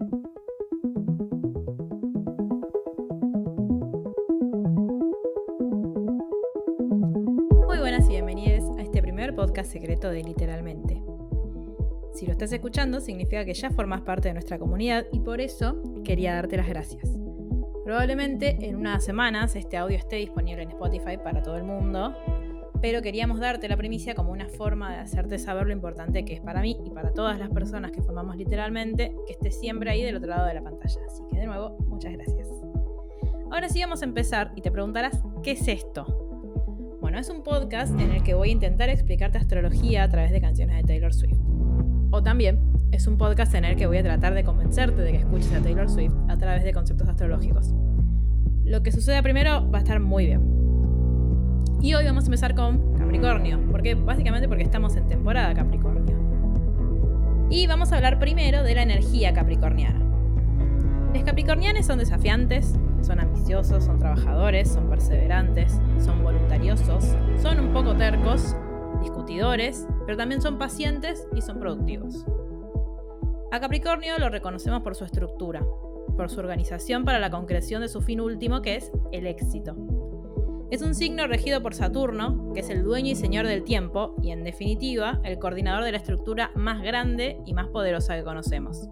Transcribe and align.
Muy 0.00 0.08
buenas 7.78 8.06
y 8.06 8.12
bienvenidos 8.12 8.78
a 8.78 8.82
este 8.82 9.02
primer 9.02 9.34
podcast 9.34 9.70
secreto 9.70 10.08
de 10.08 10.22
Literalmente. 10.22 11.02
Si 12.14 12.24
lo 12.24 12.32
estás 12.32 12.50
escuchando, 12.52 13.00
significa 13.00 13.44
que 13.44 13.52
ya 13.52 13.70
formas 13.70 14.00
parte 14.00 14.28
de 14.28 14.34
nuestra 14.34 14.58
comunidad 14.58 15.04
y 15.12 15.20
por 15.20 15.42
eso 15.42 15.82
quería 16.02 16.34
darte 16.34 16.56
las 16.56 16.68
gracias. 16.68 17.10
Probablemente 17.84 18.56
en 18.66 18.76
unas 18.76 19.04
semanas 19.04 19.54
este 19.54 19.76
audio 19.76 19.98
esté 19.98 20.16
disponible 20.16 20.62
en 20.62 20.70
Spotify 20.70 21.18
para 21.22 21.42
todo 21.42 21.56
el 21.56 21.64
mundo, 21.64 22.14
pero 22.80 23.02
queríamos 23.02 23.40
darte 23.40 23.68
la 23.68 23.76
primicia 23.76 24.14
como 24.14 24.32
una 24.32 24.48
forma 24.48 24.92
de 24.92 24.98
hacerte 24.98 25.38
saber 25.38 25.66
lo 25.66 25.72
importante 25.72 26.24
que 26.24 26.34
es 26.34 26.40
para 26.40 26.60
mí 26.62 26.78
y 26.84 26.90
para 26.90 27.12
todas 27.12 27.38
las 27.38 27.50
personas 27.50 27.92
que 27.92 28.02
formamos 28.02 28.36
literalmente 28.36 29.14
que 29.26 29.32
esté 29.32 29.50
siempre 29.50 29.90
ahí 29.90 30.02
del 30.02 30.16
otro 30.16 30.28
lado 30.28 30.46
de 30.46 30.54
la 30.54 30.62
pantalla. 30.62 31.00
Así 31.06 31.22
que 31.30 31.38
de 31.38 31.46
nuevo, 31.46 31.76
muchas 31.88 32.12
gracias. 32.12 32.48
Ahora 33.50 33.68
sí 33.68 33.80
vamos 33.80 34.02
a 34.02 34.04
empezar 34.04 34.52
y 34.56 34.62
te 34.62 34.70
preguntarás, 34.70 35.22
¿qué 35.42 35.52
es 35.52 35.68
esto? 35.68 36.98
Bueno, 37.00 37.18
es 37.18 37.28
un 37.28 37.42
podcast 37.42 37.98
en 37.98 38.12
el 38.12 38.22
que 38.22 38.34
voy 38.34 38.50
a 38.50 38.52
intentar 38.52 38.88
explicarte 38.88 39.38
astrología 39.38 40.04
a 40.04 40.08
través 40.08 40.30
de 40.30 40.40
canciones 40.40 40.76
de 40.76 40.82
Taylor 40.84 41.12
Swift. 41.12 41.38
O 42.12 42.22
también 42.22 42.60
es 42.92 43.06
un 43.06 43.18
podcast 43.18 43.54
en 43.54 43.64
el 43.64 43.76
que 43.76 43.86
voy 43.86 43.98
a 43.98 44.02
tratar 44.02 44.34
de 44.34 44.44
convencerte 44.44 45.02
de 45.02 45.12
que 45.12 45.18
escuches 45.18 45.52
a 45.52 45.60
Taylor 45.60 45.88
Swift 45.88 46.14
a 46.28 46.36
través 46.38 46.64
de 46.64 46.72
conceptos 46.72 47.08
astrológicos. 47.08 47.74
Lo 48.64 48.82
que 48.82 48.92
suceda 48.92 49.22
primero 49.22 49.68
va 49.70 49.78
a 49.78 49.82
estar 49.82 49.98
muy 49.98 50.26
bien. 50.26 50.49
Y 51.82 51.94
hoy 51.94 52.04
vamos 52.04 52.24
a 52.24 52.26
empezar 52.26 52.54
con 52.54 52.94
Capricornio, 52.98 53.58
porque 53.70 53.94
básicamente 53.94 54.48
porque 54.48 54.64
estamos 54.64 54.96
en 54.96 55.08
temporada 55.08 55.54
Capricornio. 55.54 56.14
Y 57.48 57.66
vamos 57.66 57.90
a 57.90 57.96
hablar 57.96 58.18
primero 58.18 58.62
de 58.62 58.74
la 58.74 58.82
energía 58.82 59.32
capricorniana. 59.32 59.98
Los 61.14 61.24
capricornianos 61.24 61.86
son 61.86 61.98
desafiantes, 61.98 62.74
son 63.00 63.18
ambiciosos, 63.18 63.84
son 63.84 63.98
trabajadores, 63.98 64.68
son 64.68 64.90
perseverantes, 64.90 65.80
son 65.98 66.22
voluntariosos, 66.22 67.16
son 67.40 67.58
un 67.58 67.72
poco 67.72 67.96
tercos, 67.96 68.54
discutidores, 69.00 69.88
pero 70.04 70.18
también 70.18 70.42
son 70.42 70.58
pacientes 70.58 71.26
y 71.34 71.40
son 71.40 71.58
productivos. 71.58 72.26
A 73.52 73.58
Capricornio 73.58 74.18
lo 74.18 74.28
reconocemos 74.28 74.82
por 74.82 74.94
su 74.94 75.04
estructura, 75.04 75.64
por 76.14 76.28
su 76.28 76.40
organización 76.40 77.06
para 77.06 77.18
la 77.18 77.30
concreción 77.30 77.80
de 77.80 77.88
su 77.88 78.02
fin 78.02 78.20
último 78.20 78.60
que 78.60 78.76
es 78.76 78.92
el 79.12 79.26
éxito. 79.26 79.74
Es 80.70 80.82
un 80.82 80.94
signo 80.94 81.26
regido 81.26 81.60
por 81.64 81.74
Saturno, 81.74 82.52
que 82.54 82.60
es 82.60 82.70
el 82.70 82.84
dueño 82.84 83.10
y 83.10 83.16
señor 83.16 83.44
del 83.44 83.64
tiempo 83.64 84.14
y 84.22 84.30
en 84.30 84.44
definitiva 84.44 85.20
el 85.24 85.40
coordinador 85.40 85.82
de 85.82 85.90
la 85.90 85.98
estructura 85.98 86.52
más 86.54 86.80
grande 86.80 87.38
y 87.44 87.54
más 87.54 87.66
poderosa 87.66 88.16
que 88.16 88.22
conocemos. 88.22 88.88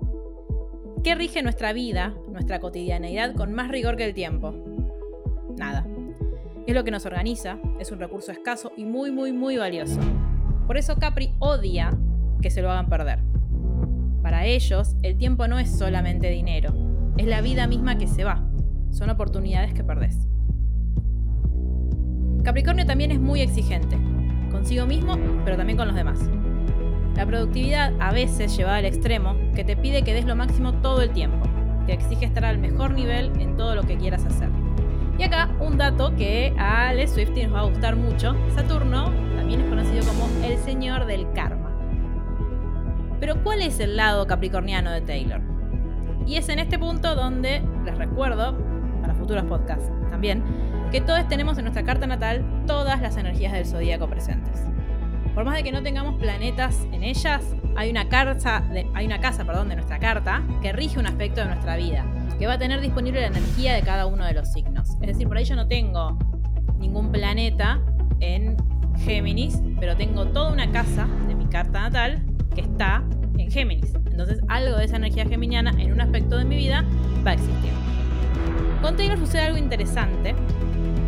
¿Qué 1.04 1.14
rige 1.14 1.40
nuestra 1.40 1.72
vida, 1.72 2.16
nuestra 2.32 2.58
cotidianeidad 2.58 3.36
con 3.36 3.52
más 3.52 3.68
rigor 3.68 3.96
que 3.96 4.06
el 4.06 4.12
tiempo? 4.12 4.56
Nada. 5.56 5.86
Es 6.66 6.74
lo 6.74 6.82
que 6.82 6.90
nos 6.90 7.06
organiza, 7.06 7.60
es 7.78 7.92
un 7.92 8.00
recurso 8.00 8.32
escaso 8.32 8.72
y 8.76 8.84
muy, 8.84 9.12
muy, 9.12 9.32
muy 9.32 9.56
valioso. 9.56 10.00
Por 10.66 10.78
eso 10.78 10.96
Capri 10.96 11.32
odia 11.38 11.96
que 12.42 12.50
se 12.50 12.60
lo 12.60 12.72
hagan 12.72 12.88
perder. 12.88 13.20
Para 14.20 14.46
ellos, 14.46 14.96
el 15.04 15.16
tiempo 15.16 15.46
no 15.46 15.60
es 15.60 15.78
solamente 15.78 16.28
dinero, 16.28 16.74
es 17.16 17.26
la 17.28 17.40
vida 17.40 17.68
misma 17.68 17.98
que 17.98 18.08
se 18.08 18.24
va, 18.24 18.44
son 18.90 19.10
oportunidades 19.10 19.74
que 19.74 19.84
perdés. 19.84 20.28
Capricornio 22.42 22.86
también 22.86 23.11
es 23.11 23.20
muy 23.20 23.41
exigente, 23.41 23.98
consigo 24.50 24.86
mismo, 24.86 25.17
pero 25.44 25.56
también 25.56 25.77
con 25.77 25.89
los 25.89 25.97
demás. 25.97 26.19
La 27.14 27.27
productividad 27.27 27.92
a 28.00 28.12
veces 28.12 28.56
lleva 28.56 28.77
al 28.77 28.84
extremo 28.84 29.34
que 29.55 29.64
te 29.64 29.77
pide 29.77 30.03
que 30.03 30.14
des 30.14 30.25
lo 30.25 30.36
máximo 30.36 30.75
todo 30.75 31.03
el 31.03 31.11
tiempo, 31.11 31.47
que 31.86 31.92
exige 31.92 32.27
estar 32.27 32.45
al 32.45 32.58
mejor 32.58 32.92
nivel 32.92 33.33
en 33.41 33.56
todo 33.56 33.75
lo 33.75 33.83
que 33.83 33.97
quieras 33.97 34.25
hacer. 34.25 34.48
Y 35.19 35.25
acá 35.25 35.50
un 35.58 35.77
dato 35.78 36.14
que 36.14 36.55
a 36.56 36.89
Ale 36.89 37.08
Swifty 37.08 37.42
nos 37.42 37.55
va 37.55 37.61
a 37.61 37.64
gustar 37.64 37.97
mucho. 37.97 38.36
Saturno 38.55 39.07
también 39.36 39.62
es 39.62 39.68
conocido 39.68 40.05
como 40.07 40.29
el 40.46 40.57
señor 40.58 41.07
del 41.07 41.30
karma. 41.33 41.73
Pero 43.18 43.42
¿cuál 43.42 43.62
es 43.62 43.80
el 43.80 43.96
lado 43.96 44.29
capricorniano 44.29 44.92
de 44.92 45.01
Taylor? 45.01 45.41
Y 46.24 46.36
es 46.36 46.48
en 46.48 46.61
este 46.61 46.79
punto 46.79 47.17
donde 47.17 47.62
les 47.85 47.98
recuerdo, 47.98 48.57
para 49.01 49.14
futuros 49.14 49.45
podcasts 49.45 49.91
también, 50.08 50.45
que 50.90 51.00
todos 51.02 51.28
tenemos 51.28 51.58
en 51.58 51.64
nuestra 51.64 51.84
carta 51.84 52.06
natal 52.06 52.42
todas 52.66 53.00
las 53.02 53.16
energías 53.16 53.52
del 53.52 53.66
zodíaco 53.66 54.08
presentes. 54.08 54.62
Por 55.34 55.44
más 55.44 55.54
de 55.54 55.62
que 55.62 55.70
no 55.70 55.82
tengamos 55.82 56.18
planetas 56.18 56.86
en 56.92 57.04
ellas, 57.04 57.42
hay 57.76 57.90
una, 57.90 58.08
casa 58.08 58.64
de, 58.72 58.86
hay 58.94 59.06
una 59.06 59.20
casa 59.20 59.44
perdón, 59.44 59.68
de 59.68 59.76
nuestra 59.76 59.98
carta 59.98 60.42
que 60.62 60.72
rige 60.72 60.98
un 60.98 61.06
aspecto 61.06 61.42
de 61.42 61.48
nuestra 61.48 61.76
vida, 61.76 62.04
que 62.38 62.46
va 62.46 62.54
a 62.54 62.58
tener 62.58 62.80
disponible 62.80 63.20
la 63.20 63.28
energía 63.28 63.74
de 63.74 63.82
cada 63.82 64.06
uno 64.06 64.24
de 64.24 64.32
los 64.32 64.50
signos. 64.50 64.90
Es 65.00 65.06
decir, 65.08 65.28
por 65.28 65.36
ahí 65.36 65.44
yo 65.44 65.56
no 65.56 65.68
tengo 65.68 66.18
ningún 66.78 67.12
planeta 67.12 67.80
en 68.20 68.56
Géminis, 69.05 69.62
pero 69.78 69.96
tengo 69.96 70.26
toda 70.26 70.52
una 70.52 70.70
casa 70.72 71.06
de 71.28 71.34
mi 71.34 71.46
carta 71.46 71.82
natal 71.82 72.24
que 72.55 72.62
está 72.62 73.05
en 73.36 73.50
Géminis. 73.50 73.94
Entonces 74.10 74.40
algo 74.48 74.78
de 74.78 74.86
esa 74.86 74.96
energía 74.96 75.26
geminiana 75.26 75.70
en 75.78 75.92
un 75.92 76.00
aspecto 76.00 76.38
de 76.38 76.44
mi 76.44 76.56
vida 76.56 76.84
va 77.24 77.32
a 77.32 77.34
existir. 77.34 77.70
Con 78.82 78.96
Taylor 78.96 79.18
sucede 79.18 79.42
algo 79.42 79.58
interesante, 79.58 80.34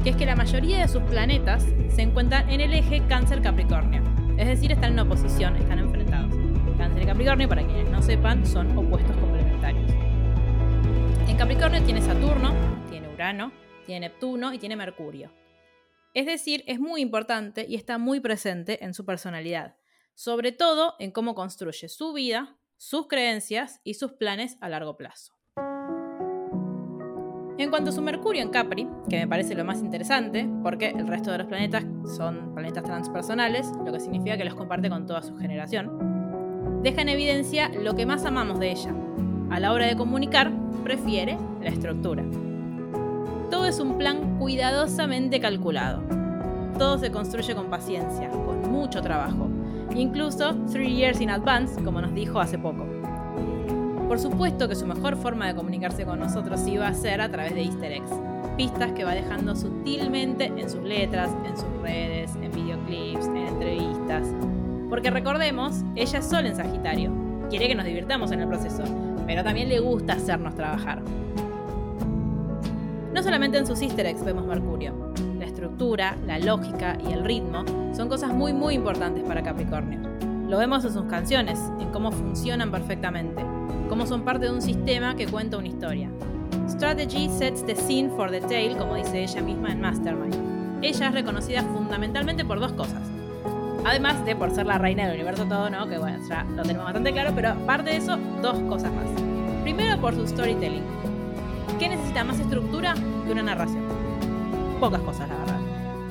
que 0.02 0.10
es 0.10 0.16
que 0.16 0.24
la 0.24 0.34
mayoría 0.34 0.78
de 0.78 0.88
sus 0.88 1.02
planetas 1.02 1.62
se 1.94 2.02
encuentran 2.02 2.48
en 2.48 2.62
el 2.62 2.72
eje 2.72 3.02
Cáncer-Capricornio. 3.06 4.02
Es 4.38 4.46
decir, 4.46 4.72
están 4.72 4.92
en 4.92 5.00
oposición, 5.00 5.56
están 5.56 5.78
enfrentados. 5.78 6.34
Cáncer 6.78 7.02
y 7.02 7.06
Capricornio, 7.06 7.48
para 7.48 7.62
quienes 7.66 7.90
no 7.90 8.00
sepan, 8.00 8.46
son 8.46 8.76
opuestos 8.78 9.14
complementarios. 9.16 9.90
En 11.28 11.36
Capricornio 11.36 11.82
tiene 11.82 12.00
Saturno, 12.00 12.54
tiene 12.88 13.12
Urano, 13.12 13.52
tiene 13.84 14.08
Neptuno 14.08 14.54
y 14.54 14.58
tiene 14.58 14.76
Mercurio. 14.76 15.30
Es 16.14 16.24
decir, 16.24 16.64
es 16.66 16.80
muy 16.80 17.02
importante 17.02 17.66
y 17.68 17.74
está 17.74 17.98
muy 17.98 18.20
presente 18.20 18.82
en 18.82 18.94
su 18.94 19.04
personalidad, 19.04 19.76
sobre 20.14 20.52
todo 20.52 20.94
en 20.98 21.10
cómo 21.10 21.34
construye 21.34 21.90
su 21.90 22.14
vida, 22.14 22.56
sus 22.78 23.06
creencias 23.06 23.80
y 23.84 23.94
sus 23.94 24.12
planes 24.12 24.56
a 24.62 24.70
largo 24.70 24.96
plazo. 24.96 25.39
En 27.60 27.68
cuanto 27.68 27.90
a 27.90 27.92
su 27.92 28.00
Mercurio 28.00 28.40
en 28.40 28.48
Capri, 28.48 28.88
que 29.10 29.18
me 29.18 29.28
parece 29.28 29.54
lo 29.54 29.66
más 29.66 29.80
interesante, 29.80 30.48
porque 30.62 30.94
el 30.96 31.06
resto 31.06 31.30
de 31.30 31.36
los 31.36 31.46
planetas 31.46 31.84
son 32.16 32.54
planetas 32.54 32.84
transpersonales, 32.84 33.70
lo 33.84 33.92
que 33.92 34.00
significa 34.00 34.38
que 34.38 34.46
los 34.46 34.54
comparte 34.54 34.88
con 34.88 35.06
toda 35.06 35.20
su 35.20 35.36
generación, 35.36 36.80
deja 36.82 37.02
en 37.02 37.10
evidencia 37.10 37.68
lo 37.68 37.94
que 37.94 38.06
más 38.06 38.24
amamos 38.24 38.60
de 38.60 38.70
ella. 38.72 38.94
A 39.50 39.60
la 39.60 39.74
hora 39.74 39.84
de 39.84 39.94
comunicar, 39.94 40.50
prefiere 40.84 41.36
la 41.62 41.68
estructura. 41.68 42.24
Todo 43.50 43.66
es 43.66 43.78
un 43.78 43.98
plan 43.98 44.38
cuidadosamente 44.38 45.38
calculado. 45.38 46.02
Todo 46.78 46.96
se 46.96 47.10
construye 47.10 47.54
con 47.54 47.66
paciencia, 47.66 48.30
con 48.30 48.72
mucho 48.72 49.02
trabajo, 49.02 49.50
incluso 49.94 50.54
three 50.72 50.96
years 50.96 51.20
in 51.20 51.28
advance, 51.28 51.78
como 51.84 52.00
nos 52.00 52.14
dijo 52.14 52.40
hace 52.40 52.56
poco. 52.56 52.86
Por 54.10 54.18
supuesto 54.18 54.68
que 54.68 54.74
su 54.74 54.88
mejor 54.88 55.16
forma 55.16 55.46
de 55.46 55.54
comunicarse 55.54 56.04
con 56.04 56.18
nosotros 56.18 56.66
iba 56.66 56.88
a 56.88 56.94
ser 56.94 57.20
a 57.20 57.30
través 57.30 57.54
de 57.54 57.62
easter 57.62 57.92
eggs, 57.92 58.10
pistas 58.56 58.90
que 58.90 59.04
va 59.04 59.14
dejando 59.14 59.54
sutilmente 59.54 60.46
en 60.46 60.68
sus 60.68 60.82
letras, 60.82 61.30
en 61.46 61.56
sus 61.56 61.70
redes, 61.80 62.34
en 62.42 62.50
videoclips, 62.50 63.26
en 63.26 63.36
entrevistas. 63.36 64.26
Porque 64.88 65.10
recordemos, 65.10 65.84
ella 65.94 66.18
es 66.18 66.26
sol 66.26 66.44
en 66.44 66.56
Sagitario, 66.56 67.12
quiere 67.50 67.68
que 67.68 67.76
nos 67.76 67.84
divirtamos 67.84 68.32
en 68.32 68.40
el 68.40 68.48
proceso, 68.48 68.82
pero 69.28 69.44
también 69.44 69.68
le 69.68 69.78
gusta 69.78 70.14
hacernos 70.14 70.56
trabajar. 70.56 71.00
No 73.14 73.22
solamente 73.22 73.58
en 73.58 73.66
sus 73.68 73.80
easter 73.80 74.06
eggs 74.06 74.24
vemos 74.24 74.44
Mercurio, 74.44 74.92
la 75.38 75.44
estructura, 75.44 76.16
la 76.26 76.40
lógica 76.40 76.98
y 77.08 77.12
el 77.12 77.24
ritmo 77.24 77.62
son 77.94 78.08
cosas 78.08 78.34
muy 78.34 78.52
muy 78.52 78.74
importantes 78.74 79.22
para 79.22 79.44
Capricornio. 79.44 80.00
Lo 80.48 80.58
vemos 80.58 80.84
en 80.84 80.92
sus 80.92 81.04
canciones, 81.04 81.60
en 81.78 81.92
cómo 81.92 82.10
funcionan 82.10 82.72
perfectamente, 82.72 83.40
cómo 83.90 84.06
son 84.06 84.22
parte 84.22 84.46
de 84.46 84.52
un 84.52 84.62
sistema 84.62 85.16
que 85.16 85.26
cuenta 85.26 85.58
una 85.58 85.66
historia. 85.66 86.08
Strategy 86.68 87.28
sets 87.28 87.66
the 87.66 87.74
scene 87.74 88.08
for 88.10 88.30
the 88.30 88.40
tale, 88.40 88.76
como 88.78 88.94
dice 88.94 89.24
ella 89.24 89.42
misma 89.42 89.72
en 89.72 89.80
Mastermind. 89.80 90.80
Ella 90.80 91.08
es 91.08 91.12
reconocida 91.12 91.62
fundamentalmente 91.64 92.44
por 92.44 92.60
dos 92.60 92.72
cosas. 92.72 93.02
Además 93.84 94.24
de 94.24 94.36
por 94.36 94.52
ser 94.52 94.66
la 94.66 94.78
reina 94.78 95.06
del 95.06 95.16
universo 95.16 95.44
todo, 95.44 95.68
¿no? 95.70 95.88
Que 95.88 95.98
bueno, 95.98 96.18
ya 96.28 96.44
lo 96.44 96.62
tenemos 96.62 96.84
bastante 96.84 97.12
claro, 97.12 97.32
pero 97.34 97.48
aparte 97.48 97.90
de 97.90 97.96
eso, 97.96 98.16
dos 98.40 98.60
cosas 98.68 98.92
más. 98.92 99.06
Primero 99.64 100.00
por 100.00 100.14
su 100.14 100.24
storytelling. 100.24 100.84
¿Qué 101.80 101.88
necesita 101.88 102.22
más 102.22 102.38
estructura 102.38 102.94
que 103.26 103.32
una 103.32 103.42
narración? 103.42 103.82
Pocas 104.78 105.00
cosas, 105.00 105.28
la 105.28 105.36
verdad. 105.36 105.60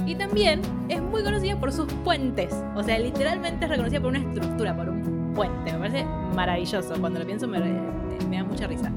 Y 0.05 0.15
también 0.15 0.59
es 0.89 1.01
muy 1.01 1.23
conocida 1.23 1.57
por 1.57 1.71
sus 1.71 1.87
puentes. 2.03 2.53
O 2.75 2.83
sea, 2.83 2.99
literalmente 2.99 3.63
es 3.63 3.71
reconocida 3.71 4.01
por 4.01 4.09
una 4.09 4.19
estructura, 4.19 4.75
por 4.75 4.89
un 4.89 5.18
puente. 5.39 5.71
Me 5.71 5.79
parece 5.79 6.05
maravilloso. 6.35 6.95
Cuando 6.99 7.17
lo 7.17 7.25
pienso 7.25 7.47
me, 7.47 7.59
me 7.59 8.37
da 8.37 8.43
mucha 8.43 8.67
risa. 8.67 8.91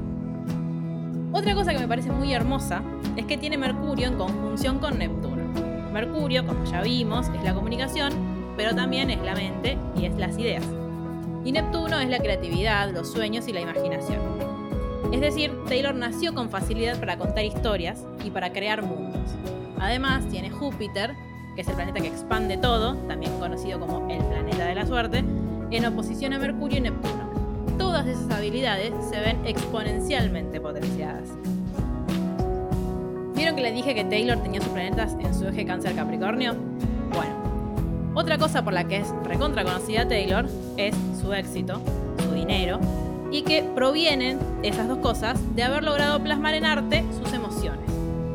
Otra 1.31 1.55
cosa 1.55 1.71
que 1.71 1.79
me 1.79 1.87
parece 1.87 2.11
muy 2.11 2.33
hermosa 2.33 2.83
es 3.15 3.25
que 3.25 3.37
tiene 3.37 3.57
Mercurio 3.57 4.07
en 4.07 4.15
conjunción 4.15 4.79
con 4.79 4.99
Neptuno. 4.99 5.41
Mercurio, 5.93 6.45
como 6.45 6.65
ya 6.65 6.81
vimos, 6.81 7.29
es 7.29 7.43
la 7.45 7.53
comunicación, 7.53 8.11
pero 8.57 8.75
también 8.75 9.09
es 9.09 9.21
la 9.21 9.35
mente 9.35 9.77
y 9.95 10.05
es 10.05 10.17
las 10.17 10.37
ideas. 10.37 10.65
Y 11.45 11.53
Neptuno 11.53 12.01
es 12.01 12.09
la 12.09 12.19
creatividad, 12.19 12.91
los 12.91 13.09
sueños 13.09 13.47
y 13.47 13.53
la 13.53 13.61
imaginación. 13.61 14.19
decir, 15.21 15.53
Taylor 15.69 15.95
nació 15.95 16.33
con 16.33 16.49
facilidad 16.49 16.99
para 16.99 17.17
contar 17.17 17.45
historias 17.45 18.03
y 18.25 18.31
para 18.31 18.51
crear 18.51 18.83
mundos. 18.83 19.31
Además, 19.79 20.27
tiene 20.27 20.49
Júpiter, 20.49 21.15
que 21.55 21.61
es 21.61 21.67
el 21.69 21.75
planeta 21.75 22.01
que 22.01 22.07
expande 22.07 22.57
todo, 22.57 22.95
también 23.07 23.31
conocido 23.39 23.79
como 23.79 24.09
el 24.09 24.21
planeta 24.25 24.65
de 24.65 24.75
la 24.75 24.85
suerte, 24.85 25.23
en 25.77 25.85
oposición 25.85 26.33
a 26.33 26.39
Mercurio 26.39 26.77
y 26.77 26.81
Neptuno. 26.81 27.31
Todas 27.77 28.05
esas 28.05 28.29
habilidades 28.31 28.93
se 29.09 29.19
ven 29.19 29.45
exponencialmente 29.45 30.61
potenciadas. 30.61 31.29
¿Vieron 33.35 33.55
que 33.55 33.63
le 33.63 33.71
dije 33.71 33.95
que 33.95 34.05
Taylor 34.05 34.37
tenía 34.37 34.61
sus 34.61 34.69
planetas 34.69 35.15
en 35.19 35.33
su 35.33 35.47
eje 35.47 35.65
cáncer 35.65 35.95
Capricornio? 35.95 36.55
Bueno, 37.13 38.11
otra 38.13 38.37
cosa 38.37 38.63
por 38.63 38.73
la 38.73 38.83
que 38.83 38.97
es 38.97 39.07
recontra 39.23 39.63
conocida 39.63 40.07
Taylor 40.07 40.45
es 40.77 40.95
su 41.19 41.33
éxito, 41.33 41.81
su 42.23 42.33
dinero, 42.33 42.79
y 43.31 43.41
que 43.41 43.63
provienen 43.63 44.37
esas 44.61 44.87
dos 44.87 44.99
cosas 44.99 45.39
de 45.55 45.63
haber 45.63 45.83
logrado 45.83 46.21
plasmar 46.21 46.53
en 46.53 46.65
arte 46.65 47.03
sus 47.17 47.33
emociones. 47.33 47.89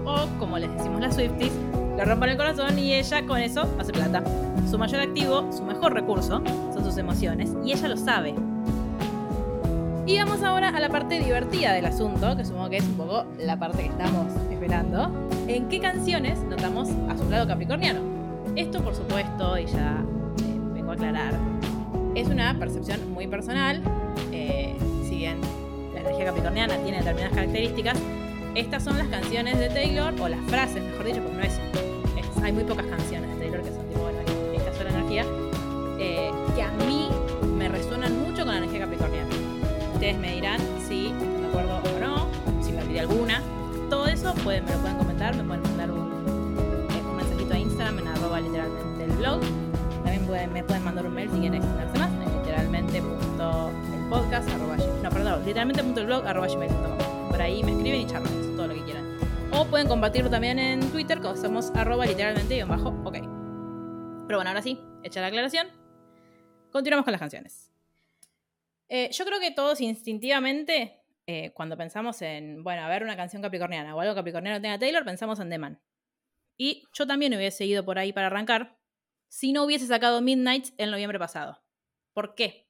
O, 0.05 0.27
como 0.41 0.59
les 0.59 0.73
decimos 0.75 1.01
las 1.01 1.15
Swifties, 1.15 1.53
le 1.97 2.05
rompan 2.05 2.31
el 2.31 2.37
corazón 2.37 2.79
y 2.79 2.95
ella 2.95 3.25
con 3.27 3.39
eso 3.39 3.69
hace 3.79 3.93
plata. 3.93 4.25
Su 4.69 4.77
mayor 4.77 5.01
activo, 5.01 5.51
su 5.53 5.63
mejor 5.63 5.95
recurso, 5.95 6.43
emociones, 6.99 7.51
y 7.65 7.73
ella 7.73 7.89
lo 7.89 7.97
sabe. 7.97 8.35
Y 10.07 10.19
vamos 10.19 10.43
ahora 10.43 10.71
a 10.71 10.81
la 10.81 10.89
parte 10.89 11.19
divertida 11.21 11.75
del 11.75 11.85
asunto, 11.85 12.35
que 12.35 12.45
supongo 12.45 12.71
que 12.71 12.79
es 12.79 12.85
un 12.85 12.95
poco 12.95 13.27
la 13.39 13.59
parte 13.59 13.83
que 13.83 13.89
estamos 13.89 14.27
esperando. 14.51 15.11
¿En 15.47 15.69
qué 15.69 15.81
canciones 15.81 16.39
notamos 16.45 16.89
a 17.11 17.19
su 17.19 17.29
lado 17.29 17.47
capricorniano? 17.47 18.01
Esto, 18.57 18.83
por 18.83 18.95
supuesto, 18.95 19.59
y 19.59 19.67
ya 19.67 20.03
eh, 20.43 20.61
vengo 20.73 20.93
a 20.93 20.95
aclarar, 20.95 21.35
es 22.15 22.27
una 22.29 22.59
percepción 22.59 23.13
muy 23.13 23.27
personal. 23.27 23.83
Eh, 24.33 24.75
si 25.07 25.17
bien 25.17 25.41
la 25.93 26.01
energía 26.01 26.25
capricorniana 26.25 26.77
tiene 26.79 26.99
determinadas 26.99 27.35
características, 27.35 27.99
estas 28.55 28.83
son 28.83 28.97
las 28.97 29.09
canciones 29.09 29.59
de 29.59 29.69
Taylor, 29.69 30.15
o 30.21 30.29
las 30.29 30.41
frases, 30.47 30.83
mejor 30.83 31.05
dicho, 31.05 31.21
porque 31.21 31.37
no 31.37 31.43
es. 31.45 31.61
hay 32.43 32.53
muy 32.53 32.65
pocas 32.65 32.87
canciones 32.87 33.28
Me 40.15 40.37
dirán 40.37 40.59
si 40.89 41.13
de 41.13 41.49
acuerdo 41.49 41.83
o 41.85 41.99
no, 42.01 42.29
si 42.63 42.73
me 42.73 42.81
olvidé 42.83 43.01
alguna. 43.01 43.43
Todo 43.91 44.07
eso 44.07 44.33
pueden, 44.43 44.65
me 44.65 44.73
lo 44.73 44.79
pueden 44.79 44.97
comentar, 44.97 45.37
me 45.37 45.45
pueden 45.45 45.63
mandar 45.63 45.91
un, 45.91 46.89
eh, 46.91 47.03
un 47.05 47.17
mensajito 47.17 47.53
a 47.53 47.59
Instagram 47.59 47.99
en 47.99 48.09
arroba 48.09 48.41
literalmente 48.41 49.05
el 49.05 49.13
blog. 49.13 49.43
También 50.03 50.27
pueden, 50.27 50.51
me 50.53 50.65
pueden 50.65 50.85
mandar 50.85 51.07
un 51.07 51.15
mail 51.15 51.31
si 51.31 51.41
quieren 51.41 51.63
extenderse 51.63 51.99
más 51.99 52.11
en 52.11 52.39
literalmente.elpodcast 52.39 54.49
arroba 54.49 54.79
no, 55.03 55.11
perdón, 55.11 55.45
literalmente.elblog 55.45 56.27
arroba 56.27 56.47
gmail.com. 56.47 57.29
Por 57.29 57.43
ahí 57.43 57.63
me 57.63 57.73
escriben 57.73 58.01
y 58.01 58.07
charlamos 58.07 58.57
todo 58.57 58.67
lo 58.67 58.73
que 58.75 58.85
quieran. 58.85 59.05
O 59.53 59.67
pueden 59.67 59.89
compartirlo 59.89 60.31
también 60.31 60.59
en 60.59 60.81
Twitter, 60.91 61.21
que 61.21 61.37
somos 61.37 61.71
arroba 61.75 62.07
literalmente 62.07 62.65
bajo, 62.65 62.95
ok. 63.05 63.19
Pero 64.27 64.39
bueno, 64.39 64.49
ahora 64.51 64.63
sí, 64.63 64.81
hecha 65.03 65.21
la 65.21 65.27
aclaración, 65.29 65.67
continuamos 66.71 67.05
con 67.05 67.13
las 67.13 67.21
canciones. 67.21 67.68
Eh, 68.89 69.11
yo 69.13 69.25
creo 69.25 69.41
que 69.41 69.51
todos 69.51 69.81
instintivamente, 69.81 71.03
eh, 71.27 71.53
cuando 71.53 71.77
pensamos 71.77 72.23
en, 72.23 72.63
bueno, 72.63 72.83
a 72.83 72.89
ver 72.89 73.03
una 73.03 73.17
canción 73.17 73.43
capricorniana 73.43 73.95
o 73.95 74.01
algo 74.01 74.15
capricorniano 74.15 74.61
tenga 74.61 74.79
Taylor, 74.79 75.05
pensamos 75.05 75.41
en 75.41 75.51
The 75.51 75.59
Man. 75.59 75.83
Y 76.57 76.85
yo 76.93 77.07
también 77.07 77.35
hubiese 77.35 77.65
ido 77.67 77.85
por 77.85 77.99
ahí 77.99 78.13
para 78.13 78.27
arrancar 78.29 78.79
si 79.29 79.53
no 79.53 79.65
hubiese 79.65 79.87
sacado 79.87 80.21
Midnight 80.21 80.69
el 80.79 80.91
noviembre 80.91 81.19
pasado. 81.19 81.63
¿Por 82.15 82.35
qué? 82.35 82.69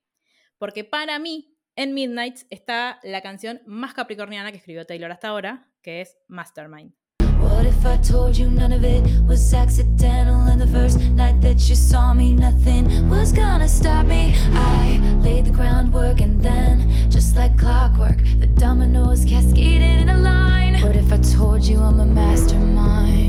Porque 0.59 0.85
para 0.85 1.19
mí, 1.19 1.57
en 1.77 1.95
Midnight 1.95 2.41
está 2.51 2.99
la 3.05 3.23
canción 3.23 3.63
más 3.65 3.95
capricorniana 3.95 4.51
que 4.51 4.59
escribió 4.59 4.85
Taylor 4.85 5.13
hasta 5.13 5.29
ahora, 5.29 5.73
que 5.81 6.01
es 6.01 6.19
Mastermind. 6.27 6.95
What 7.59 7.67
if 7.67 7.85
I 7.85 7.97
told 7.97 8.37
you 8.39 8.49
none 8.49 8.71
of 8.71 8.85
it 8.85 9.03
was 9.27 9.53
accidental? 9.53 10.43
And 10.43 10.61
the 10.61 10.67
first 10.69 11.01
night 11.01 11.41
that 11.41 11.69
you 11.69 11.75
saw 11.75 12.15
me 12.15 12.33
Nothing 12.33 13.11
was 13.11 13.33
gonna 13.33 13.69
stop 13.69 14.07
me. 14.07 14.37
I 14.53 15.01
laid 15.25 15.47
the 15.47 15.51
groundwork 15.51 16.21
and 16.21 16.41
then 16.41 16.89
Just 17.11 17.35
like 17.35 17.59
clockwork 17.59 18.19
The 18.39 18.47
dominoes 18.47 19.25
cascaded 19.25 20.03
in 20.03 20.09
a 20.09 20.19
line. 20.19 20.81
What 20.83 20.95
if 20.95 21.13
I 21.13 21.17
told 21.17 21.65
you 21.65 21.81
I'm 21.81 21.99
a 21.99 22.07
mastermind 22.07 23.28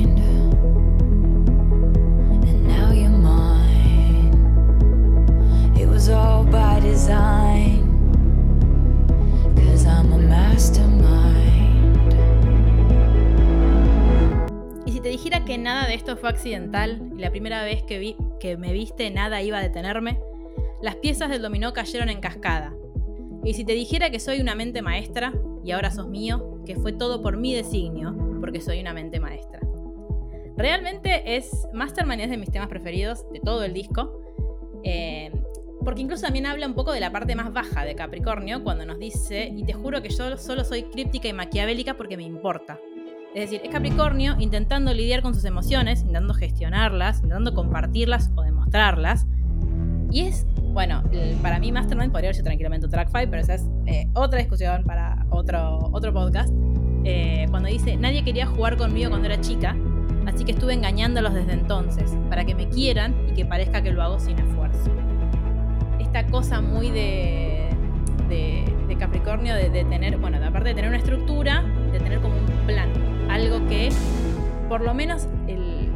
que 15.49 15.57
nada 15.57 15.87
de 15.87 15.95
esto 15.95 16.15
fue 16.15 16.29
accidental 16.29 17.11
y 17.17 17.21
la 17.21 17.31
primera 17.31 17.63
vez 17.63 17.81
que, 17.81 17.97
vi, 17.97 18.15
que 18.39 18.55
me 18.55 18.71
viste 18.71 19.09
nada 19.09 19.41
iba 19.41 19.57
a 19.57 19.61
detenerme, 19.63 20.19
las 20.79 20.97
piezas 20.97 21.27
del 21.31 21.41
dominó 21.41 21.73
cayeron 21.73 22.09
en 22.09 22.19
cascada. 22.19 22.75
Y 23.43 23.55
si 23.55 23.65
te 23.65 23.73
dijera 23.73 24.11
que 24.11 24.19
soy 24.19 24.41
una 24.41 24.53
mente 24.53 24.83
maestra 24.83 25.33
y 25.65 25.71
ahora 25.71 25.89
sos 25.89 26.07
mío, 26.07 26.61
que 26.67 26.75
fue 26.75 26.93
todo 26.93 27.23
por 27.23 27.35
mi 27.35 27.55
designio, 27.55 28.15
porque 28.39 28.61
soy 28.61 28.79
una 28.79 28.93
mente 28.93 29.19
maestra. 29.19 29.59
Realmente 30.55 31.35
es 31.35 31.67
Mastermind 31.73 32.21
es 32.21 32.29
de 32.29 32.37
mis 32.37 32.51
temas 32.51 32.67
preferidos 32.67 33.25
de 33.31 33.39
todo 33.39 33.63
el 33.63 33.73
disco. 33.73 34.21
Eh, 34.83 35.31
porque 35.83 36.01
incluso 36.03 36.21
también 36.21 36.45
habla 36.45 36.67
un 36.67 36.75
poco 36.75 36.91
de 36.91 36.99
la 36.99 37.11
parte 37.11 37.35
más 37.35 37.51
baja 37.51 37.85
de 37.85 37.95
Capricornio 37.95 38.63
cuando 38.63 38.85
nos 38.85 38.99
dice, 38.99 39.51
y 39.51 39.63
te 39.63 39.73
juro 39.73 40.03
que 40.03 40.09
yo 40.09 40.37
solo 40.37 40.63
soy 40.63 40.83
críptica 40.83 41.27
y 41.27 41.33
maquiavélica 41.33 41.97
porque 41.97 42.17
me 42.17 42.23
importa. 42.23 42.79
Es 43.33 43.41
decir, 43.41 43.61
es 43.63 43.69
Capricornio 43.69 44.35
intentando 44.39 44.91
lidiar 44.91 45.21
con 45.21 45.35
sus 45.35 45.45
emociones, 45.45 45.99
intentando 45.99 46.33
gestionarlas, 46.33 47.17
intentando 47.17 47.53
compartirlas 47.53 48.31
o 48.35 48.41
demostrarlas. 48.41 49.27
Y 50.11 50.21
es, 50.21 50.47
bueno, 50.73 51.03
para 51.43 51.59
mí 51.59 51.71
Mastermind 51.71 52.11
podría 52.11 52.33
sido 52.33 52.45
tranquilamente 52.45 52.87
un 52.87 52.91
track 52.91 53.09
5, 53.09 53.27
pero 53.29 53.41
esa 53.41 53.53
es 53.53 53.69
eh, 53.85 54.09
otra 54.15 54.39
discusión 54.39 54.83
para 54.83 55.27
otro, 55.29 55.89
otro 55.91 56.11
podcast. 56.11 56.51
Eh, 57.03 57.45
cuando 57.51 57.69
dice, 57.69 57.97
nadie 57.97 58.23
quería 58.23 58.47
jugar 58.47 58.77
conmigo 58.77 59.11
cuando 59.11 59.27
era 59.27 59.39
chica, 59.39 59.75
así 60.25 60.43
que 60.43 60.53
estuve 60.53 60.73
engañándolos 60.73 61.35
desde 61.35 61.53
entonces, 61.53 62.17
para 62.29 62.45
que 62.45 62.55
me 62.55 62.67
quieran 62.67 63.15
y 63.29 63.33
que 63.35 63.45
parezca 63.45 63.83
que 63.83 63.91
lo 63.91 64.01
hago 64.01 64.19
sin 64.19 64.39
esfuerzo. 64.39 64.89
Esta 65.99 66.25
cosa 66.25 66.61
muy 66.61 66.89
de, 66.89 67.69
de, 68.27 68.65
Capricornio 68.97 69.55
de, 69.55 69.69
de 69.69 69.85
tener, 69.85 70.17
bueno, 70.17 70.43
aparte 70.45 70.69
de 70.69 70.75
tener 70.75 70.89
una 70.89 70.97
estructura, 70.97 71.63
de 71.93 71.99
tener 71.99 72.19
como 72.19 72.35
un 72.35 72.65
plan 72.65 73.08
algo 73.29 73.65
que 73.67 73.89
por 74.67 74.81
lo 74.81 74.93
menos 74.93 75.27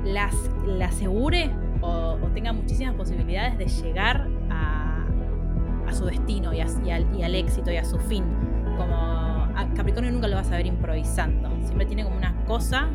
la 0.03 0.85
asegure 0.85 1.51
o, 1.81 2.17
tenga 2.33 2.53
muchísimas 2.53 2.95
posibilidades 2.95 3.57
de 3.57 3.65
llegar 3.67 4.27
a, 4.49 5.05
su 5.91 6.05
destino 6.05 6.51
y, 6.51 6.59
al, 6.59 7.35
éxito 7.35 7.71
y 7.71 7.77
a 7.77 7.85
su 7.85 7.99
fin. 7.99 8.23
Como 8.77 9.47
Capricornio 9.75 10.11
nunca 10.11 10.27
lo 10.27 10.35
vas 10.35 10.51
a 10.51 10.57
ver 10.57 10.65
improvisando, 10.65 11.49
siempre 11.61 11.85
tiene 11.85 12.03
como 12.03 12.17
una 12.17 12.33
cosa, 12.45 12.89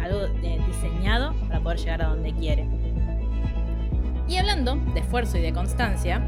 algo 0.00 0.20
diseñado 0.68 1.34
para 1.48 1.60
poder 1.60 1.78
llegar 1.78 2.02
a 2.02 2.08
donde 2.08 2.32
quiere. 2.34 2.68
Y 4.28 4.36
hablando 4.36 4.76
de 4.94 5.00
esfuerzo 5.00 5.38
y 5.38 5.40
de 5.40 5.52
constancia, 5.52 6.22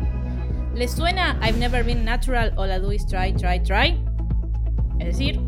¿le 0.74 0.88
suena 0.88 1.38
I've 1.42 1.58
never 1.58 1.84
been 1.84 2.04
natural 2.04 2.52
all 2.56 2.70
I 2.70 2.80
do 2.80 2.90
is 2.90 3.06
try, 3.06 3.32
try, 3.32 3.62
try? 3.62 4.02
Es 4.98 5.06
decir, 5.06 5.38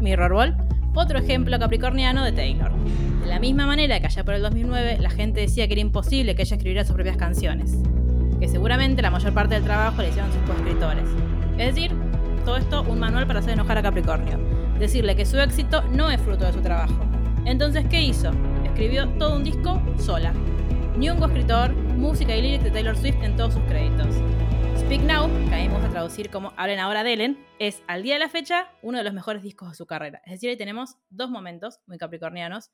Mirror 0.00 0.34
Ball 0.34 0.71
otro 0.94 1.18
ejemplo 1.18 1.58
capricorniano 1.58 2.24
de 2.24 2.32
Taylor. 2.32 2.70
De 3.22 3.26
la 3.26 3.38
misma 3.38 3.66
manera 3.66 3.98
que 4.00 4.06
allá 4.06 4.24
por 4.24 4.34
el 4.34 4.42
2009 4.42 4.98
la 5.00 5.10
gente 5.10 5.40
decía 5.40 5.66
que 5.66 5.74
era 5.74 5.80
imposible 5.80 6.34
que 6.34 6.42
ella 6.42 6.56
escribiera 6.56 6.84
sus 6.84 6.94
propias 6.94 7.16
canciones, 7.16 7.78
que 8.40 8.48
seguramente 8.48 9.02
la 9.02 9.10
mayor 9.10 9.32
parte 9.32 9.54
del 9.54 9.64
trabajo 9.64 10.02
le 10.02 10.08
hicieron 10.08 10.32
sus 10.32 10.42
coescritores. 10.42 11.08
Es 11.58 11.74
decir, 11.74 11.92
todo 12.44 12.56
esto 12.56 12.82
un 12.82 12.98
manual 12.98 13.26
para 13.26 13.38
hacer 13.38 13.52
enojar 13.52 13.78
a 13.78 13.82
Capricornio, 13.82 14.38
decirle 14.78 15.16
que 15.16 15.24
su 15.24 15.38
éxito 15.38 15.82
no 15.92 16.10
es 16.10 16.20
fruto 16.20 16.44
de 16.44 16.52
su 16.52 16.60
trabajo. 16.60 16.94
Entonces, 17.44 17.86
¿qué 17.88 18.02
hizo? 18.02 18.30
Escribió 18.64 19.08
todo 19.10 19.36
un 19.36 19.44
disco 19.44 19.80
sola. 19.98 20.32
Ni 20.96 21.08
un 21.10 21.18
coescritor, 21.18 21.72
música 21.72 22.36
y 22.36 22.42
lyrics 22.42 22.64
de 22.64 22.70
Taylor 22.70 22.96
Swift 22.96 23.22
en 23.22 23.36
todos 23.36 23.54
sus 23.54 23.62
créditos. 23.64 24.14
Speak 24.78 25.02
Now, 25.02 25.28
que 25.48 25.54
ahí 25.54 25.68
vamos 25.68 25.84
a 25.84 25.90
traducir 25.90 26.30
como 26.30 26.52
Hablen 26.56 26.78
ahora 26.78 27.04
de 27.04 27.12
Ellen, 27.12 27.46
es 27.58 27.82
al 27.86 28.02
día 28.02 28.14
de 28.14 28.20
la 28.20 28.28
fecha 28.28 28.70
uno 28.82 28.98
de 28.98 29.04
los 29.04 29.12
mejores 29.12 29.42
discos 29.42 29.70
de 29.70 29.74
su 29.74 29.86
carrera. 29.86 30.20
Es 30.26 30.32
decir, 30.32 30.50
ahí 30.50 30.56
tenemos 30.56 30.96
dos 31.10 31.30
momentos 31.30 31.80
muy 31.86 31.98
capricornianos 31.98 32.70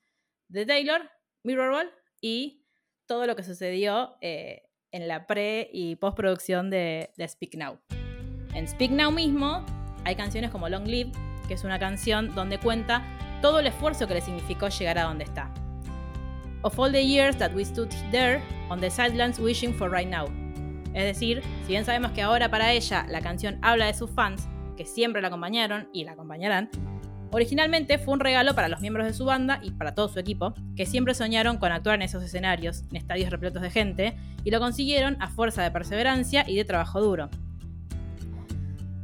de 0.47 0.65
Taylor, 0.65 1.09
Mirrorball 1.43 1.89
y 2.21 2.65
todo 3.05 3.27
lo 3.27 3.35
que 3.35 3.43
sucedió 3.43 4.17
eh, 4.21 4.63
en 4.91 5.07
la 5.07 5.27
pre 5.27 5.69
y 5.71 5.95
postproducción 5.95 6.69
de, 6.69 7.11
de 7.17 7.27
Speak 7.27 7.55
Now. 7.55 7.79
En 8.53 8.67
Speak 8.67 8.91
Now 8.91 9.11
mismo 9.11 9.65
hay 10.05 10.15
canciones 10.15 10.51
como 10.51 10.69
Long 10.69 10.87
Live, 10.87 11.11
que 11.47 11.53
es 11.53 11.63
una 11.63 11.79
canción 11.79 12.33
donde 12.35 12.59
cuenta 12.59 13.03
todo 13.41 13.59
el 13.59 13.67
esfuerzo 13.67 14.07
que 14.07 14.15
le 14.15 14.21
significó 14.21 14.67
llegar 14.69 14.97
a 14.97 15.03
donde 15.03 15.23
está. 15.23 15.53
Of 16.61 16.77
all 16.77 16.91
the 16.91 17.01
years 17.01 17.37
that 17.37 17.53
we 17.53 17.63
stood 17.63 17.89
there 18.11 18.41
on 18.69 18.81
the 18.81 18.89
sidelines 18.89 19.39
wishing 19.39 19.73
for 19.73 19.89
right 19.89 20.07
now, 20.07 20.27
es 20.93 21.03
decir, 21.03 21.41
si 21.63 21.69
bien 21.69 21.85
sabemos 21.85 22.11
que 22.11 22.21
ahora 22.21 22.49
para 22.49 22.71
ella 22.71 23.05
la 23.09 23.21
canción 23.21 23.57
habla 23.61 23.85
de 23.85 23.93
sus 23.93 24.09
fans, 24.09 24.47
que 24.75 24.85
siempre 24.85 25.21
la 25.21 25.27
acompañaron 25.27 25.89
y 25.93 26.03
la 26.03 26.13
acompañarán, 26.13 26.69
Originalmente 27.31 27.99
fue 27.99 28.15
un 28.15 28.19
regalo 28.19 28.55
para 28.55 28.69
los 28.69 28.81
miembros 28.81 29.05
de 29.05 29.13
su 29.13 29.23
banda 29.23 29.59
y 29.61 29.69
para 29.69 29.93
todo 29.93 30.09
su 30.09 30.19
equipo, 30.19 30.55
que 30.75 30.87
siempre 30.87 31.13
soñaron 31.13 31.57
con 31.57 31.71
actuar 31.71 31.95
en 31.95 32.01
esos 32.01 32.23
escenarios, 32.23 32.83
en 32.89 32.95
estadios 32.95 33.29
repletos 33.29 33.61
de 33.61 33.69
gente, 33.69 34.17
y 34.43 34.49
lo 34.49 34.59
consiguieron 34.59 35.15
a 35.21 35.27
fuerza 35.27 35.61
de 35.61 35.69
perseverancia 35.69 36.43
y 36.47 36.55
de 36.55 36.65
trabajo 36.65 36.99
duro. 36.99 37.29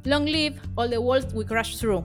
Long 0.06 0.26
live 0.26 0.60
all 0.76 0.90
the 0.90 0.98
walls 0.98 1.32
we 1.36 1.46
crashed 1.46 1.80
through, 1.80 2.04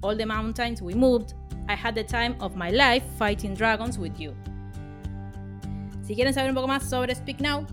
all 0.00 0.16
the 0.16 0.24
mountains 0.24 0.80
we 0.80 0.94
moved, 0.94 1.34
I 1.68 1.74
had 1.74 1.94
the 1.94 2.04
time 2.04 2.36
of 2.40 2.56
my 2.56 2.70
life 2.70 3.04
fighting 3.18 3.54
dragons 3.54 3.98
with 3.98 4.16
you. 4.18 4.32
Si 6.02 6.14
quieren 6.14 6.32
saber 6.32 6.50
un 6.50 6.54
poco 6.54 6.68
más 6.68 6.88
sobre 6.88 7.14
Speak 7.14 7.40
Now, 7.40 7.66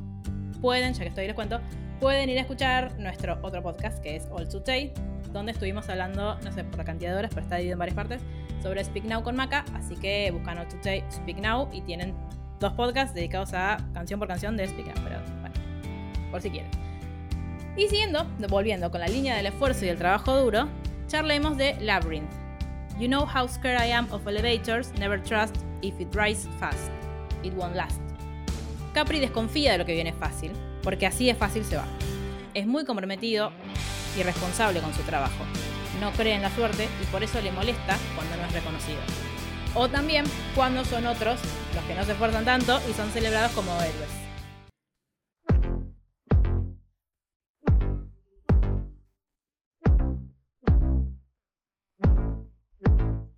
pueden, 0.62 0.94
ya 0.94 1.00
que 1.00 1.10
estoy 1.10 1.28
les 1.28 1.36
cuento, 1.36 1.60
pueden 2.00 2.30
ir 2.30 2.38
a 2.38 2.42
escuchar 2.42 2.98
nuestro 3.00 3.40
otro 3.42 3.62
podcast 3.62 4.00
que 4.00 4.16
es 4.16 4.28
All 4.32 4.48
Today, 4.48 4.94
donde 5.32 5.52
estuvimos 5.52 5.90
hablando, 5.90 6.38
no 6.44 6.52
sé 6.52 6.64
por 6.64 6.78
la 6.78 6.86
cantidad 6.86 7.12
de 7.12 7.18
horas, 7.18 7.32
pero 7.34 7.42
está 7.44 7.56
dividido 7.58 7.74
en 7.74 7.80
varias 7.80 7.96
partes, 7.96 8.22
sobre 8.62 8.84
Speak 8.84 9.06
Now 9.06 9.24
con 9.24 9.36
Maca. 9.36 9.66
Así 9.74 9.96
que 9.96 10.32
buscan 10.32 10.58
All 10.58 10.68
Today 10.68 11.04
Speak 11.12 11.38
Now 11.38 11.70
y 11.72 11.82
tienen 11.82 12.16
dos 12.60 12.74
podcasts 12.74 13.14
dedicados 13.14 13.54
a 13.54 13.78
canción 13.94 14.20
por 14.20 14.28
canción 14.28 14.58
de 14.58 14.68
Speak 14.68 14.88
Now, 14.88 15.04
pero 15.04 15.20
bueno, 15.42 15.56
por 16.32 16.42
si 16.42 16.50
quieren. 16.50 16.72
Y 17.76 17.88
siguiendo, 17.88 18.26
volviendo 18.50 18.90
con 18.90 19.02
la 19.02 19.08
línea 19.08 19.36
del 19.36 19.46
esfuerzo 19.46 19.86
y 19.86 19.90
el 19.90 19.98
trabajo 19.98 20.36
duro, 20.36 20.68
charlemos 21.08 21.58
de 21.58 21.76
Labyrinth. 21.80 22.32
You 23.00 23.08
know 23.08 23.24
how 23.24 23.48
scared 23.48 23.80
I 23.80 23.92
am 23.92 24.12
of 24.12 24.28
elevators, 24.28 24.92
never 24.98 25.22
trust 25.22 25.56
if 25.84 26.00
it 26.00 26.14
rises 26.16 26.50
fast. 26.60 26.90
It 27.44 27.54
won't 27.54 27.76
last. 27.76 28.07
Capri 28.98 29.20
desconfía 29.20 29.74
de 29.74 29.78
lo 29.78 29.86
que 29.86 29.94
viene 29.94 30.12
fácil, 30.12 30.54
porque 30.82 31.06
así 31.06 31.28
de 31.28 31.36
fácil 31.36 31.64
se 31.64 31.78
va. 31.78 31.86
Es 32.56 32.66
muy 32.66 32.84
comprometido 32.84 33.52
y 34.18 34.24
responsable 34.24 34.80
con 34.80 34.92
su 34.92 35.04
trabajo. 35.04 35.46
No 36.02 36.12
cree 36.14 36.34
en 36.34 36.42
la 36.42 36.50
suerte 36.50 36.90
y 37.00 37.06
por 37.12 37.22
eso 37.22 37.40
le 37.40 37.52
molesta 37.52 37.96
cuando 38.16 38.36
no 38.38 38.48
es 38.48 38.54
reconocido. 38.54 38.98
O 39.76 39.88
también 39.88 40.26
cuando 40.56 40.84
son 40.84 41.06
otros 41.06 41.40
los 41.76 41.84
que 41.84 41.94
no 41.94 42.06
se 42.06 42.14
esfuerzan 42.14 42.44
tanto 42.44 42.82
y 42.90 42.94
son 42.94 43.12
celebrados 43.12 43.52
como 43.52 43.72
héroes. 43.74 44.27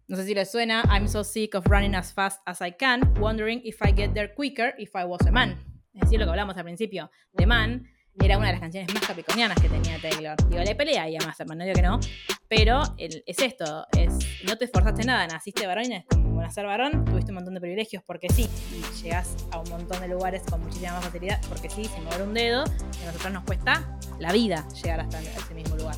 No 0.09 0.17
sé 0.17 0.25
si 0.25 0.33
les 0.33 0.49
suena, 0.49 0.83
I'm 0.89 1.07
so 1.07 1.23
sick 1.23 1.53
of 1.53 1.67
running 1.67 1.93
as 1.93 2.11
fast 2.11 2.41
as 2.47 2.61
I 2.61 2.71
can, 2.71 3.13
wondering 3.19 3.61
if 3.63 3.79
I 3.79 3.91
get 3.91 4.15
there 4.15 4.33
quicker 4.33 4.73
if 4.79 4.95
I 4.95 5.05
was 5.05 5.21
a 5.27 5.31
man. 5.31 5.55
Es 5.93 6.01
decir, 6.01 6.19
lo 6.19 6.25
que 6.25 6.31
hablamos 6.31 6.57
al 6.57 6.63
principio. 6.63 7.11
The 7.35 7.45
Man 7.45 7.87
era 8.19 8.39
una 8.39 8.47
de 8.47 8.53
las 8.53 8.59
canciones 8.59 8.91
más 8.91 9.05
capricornianas 9.05 9.61
que 9.61 9.69
tenía 9.69 10.01
Taylor. 10.01 10.35
Digo, 10.49 10.63
le 10.63 10.73
pelea 10.73 11.07
y 11.07 11.15
a 11.15 11.19
Masterman, 11.19 11.59
no 11.59 11.63
digo 11.63 11.75
que 11.75 11.83
no. 11.83 11.99
Pero 12.47 12.81
es 12.97 13.37
esto, 13.37 13.85
es 13.95 14.17
no 14.47 14.57
te 14.57 14.65
esforzaste 14.65 15.03
nada, 15.03 15.27
naciste 15.27 15.67
varón 15.67 15.91
y 15.91 16.03
como 16.05 16.41
nacer 16.41 16.65
varón, 16.65 17.05
tuviste 17.05 17.29
un 17.29 17.35
montón 17.35 17.53
de 17.53 17.61
privilegios 17.61 18.01
porque 18.03 18.29
sí, 18.29 18.49
y 18.73 19.03
llegas 19.03 19.35
a 19.51 19.59
un 19.59 19.69
montón 19.69 20.01
de 20.01 20.07
lugares 20.07 20.41
con 20.49 20.59
muchísima 20.63 20.93
más 20.93 21.05
facilidad 21.05 21.39
porque 21.47 21.69
sí, 21.69 21.85
sin 21.85 22.03
mover 22.05 22.23
un 22.23 22.33
dedo, 22.33 22.63
y 22.99 23.03
a 23.03 23.05
nosotros 23.05 23.31
nos 23.31 23.43
cuesta 23.43 23.95
la 24.17 24.33
vida 24.33 24.67
llegar 24.69 25.01
hasta 25.01 25.21
ese 25.21 25.53
mismo 25.53 25.75
lugar. 25.75 25.95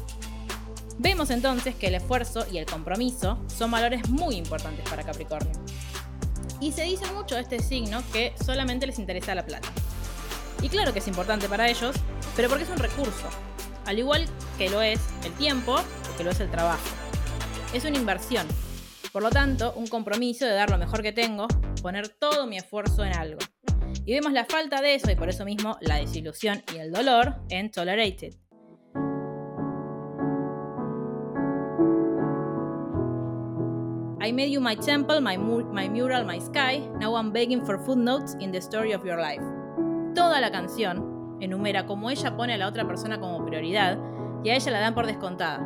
Vemos 1.04 1.32
entonces 1.32 1.74
que 1.74 1.88
el 1.88 1.96
esfuerzo 1.96 2.46
y 2.52 2.60
el 2.60 2.68
compromiso 2.68 3.44
son 3.48 3.72
valores 3.72 4.08
muy 4.08 4.36
importantes 4.36 4.88
para 4.88 5.02
Capricornio. 5.02 5.52
Y 6.60 6.74
se 6.74 6.84
dice 6.84 7.12
mucho 7.12 7.34
de 7.34 7.42
este 7.42 7.58
signo 7.58 8.04
que 8.14 8.36
solamente 8.46 8.86
les 8.86 9.00
interesa 9.00 9.34
la 9.34 9.44
plata. 9.44 9.68
Y 10.62 10.70
claro 10.70 10.94
que 10.94 11.00
es 11.00 11.08
importante 11.08 11.50
para 11.50 11.68
ellos, 11.68 11.96
pero 12.36 12.50
porque 12.50 12.66
es 12.66 12.70
un 12.70 12.78
recurso, 12.78 13.28
al 13.88 13.98
igual 13.98 14.28
que 14.60 14.70
lo 14.70 14.84
es 14.84 15.00
el 15.26 15.34
tiempo 15.34 15.74
o 15.74 16.18
que 16.18 16.24
lo 16.24 16.30
es 16.30 16.40
el 16.40 16.52
trabajo. 16.52 16.88
Es 17.74 17.84
una 17.84 17.98
inversión, 17.98 18.46
por 19.12 19.24
lo 19.24 19.32
tanto, 19.32 19.74
un 19.74 19.88
compromiso 19.88 20.46
de 20.46 20.54
dar 20.54 20.70
lo 20.70 20.78
mejor 20.78 21.02
que 21.02 21.14
tengo, 21.14 21.48
poner 21.82 22.10
todo 22.10 22.46
mi 22.46 22.58
esfuerzo 22.58 23.04
en 23.04 23.16
algo. 23.16 23.40
Y 24.06 24.14
vemos 24.14 24.34
la 24.34 24.46
falta 24.46 24.82
de 24.82 24.94
eso 24.94 25.10
y 25.10 25.16
por 25.16 25.30
eso 25.30 25.46
mismo 25.46 25.80
la 25.82 25.96
desilusión 25.96 26.62
y 26.76 26.78
el 26.78 26.92
dolor 26.92 27.42
en 27.50 27.72
Tolerated. 27.72 28.36
I 34.24 34.32
made 34.32 34.52
you 34.52 34.62
my 34.62 34.76
temple, 34.76 35.20
my, 35.20 35.36
my 35.36 35.90
mural, 35.90 36.24
my 36.24 36.38
sky. 36.38 36.88
Now 37.00 37.16
I'm 37.16 37.32
begging 37.32 37.66
for 37.66 37.80
footnotes 37.80 38.36
in 38.40 38.52
the 38.52 38.62
story 38.62 38.92
of 38.92 39.04
your 39.04 39.20
life. 39.20 39.42
Toda 40.14 40.40
la 40.40 40.52
canción 40.52 41.40
enumera 41.42 41.88
cómo 41.88 42.12
ella 42.12 42.38
pone 42.38 42.54
a 42.54 42.58
la 42.58 42.68
otra 42.68 42.86
persona 42.86 43.20
como 43.20 43.44
prioridad 43.44 43.98
y 44.44 44.52
a 44.52 44.56
ella 44.56 44.72
la 44.74 44.80
dan 44.80 44.94
por 44.94 45.08
descontada. 45.08 45.60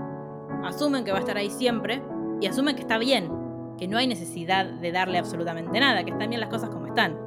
Asumen 0.64 1.04
que 1.04 1.12
va 1.12 1.18
a 1.18 1.20
estar 1.20 1.36
ahí 1.36 1.50
siempre 1.50 2.02
y 2.40 2.48
asumen 2.48 2.76
que 2.76 2.82
está 2.84 2.98
bien, 2.98 3.30
que 3.78 3.90
no 3.90 3.98
hay 3.98 4.08
necesidad 4.08 4.66
de 4.66 4.94
darle 4.94 5.18
absolutamente 5.18 5.78
nada, 5.78 6.06
que 6.06 6.12
están 6.12 6.30
bien 6.30 6.40
las 6.40 6.50
cosas 6.50 6.70
como 6.70 6.88
están. 6.88 7.18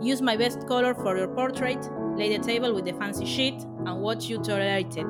Use 0.00 0.22
my 0.22 0.38
best 0.38 0.64
color 0.66 0.94
for 0.94 1.18
your 1.18 1.34
portrait, 1.34 1.80
lay 2.16 2.34
the 2.34 2.38
table 2.38 2.72
with 2.72 2.84
the 2.84 2.94
fancy 2.94 3.26
sheet 3.26 3.62
and 3.84 4.00
watch 4.00 4.28
you 4.28 4.40
tolerate 4.40 4.98
it. 4.98 5.06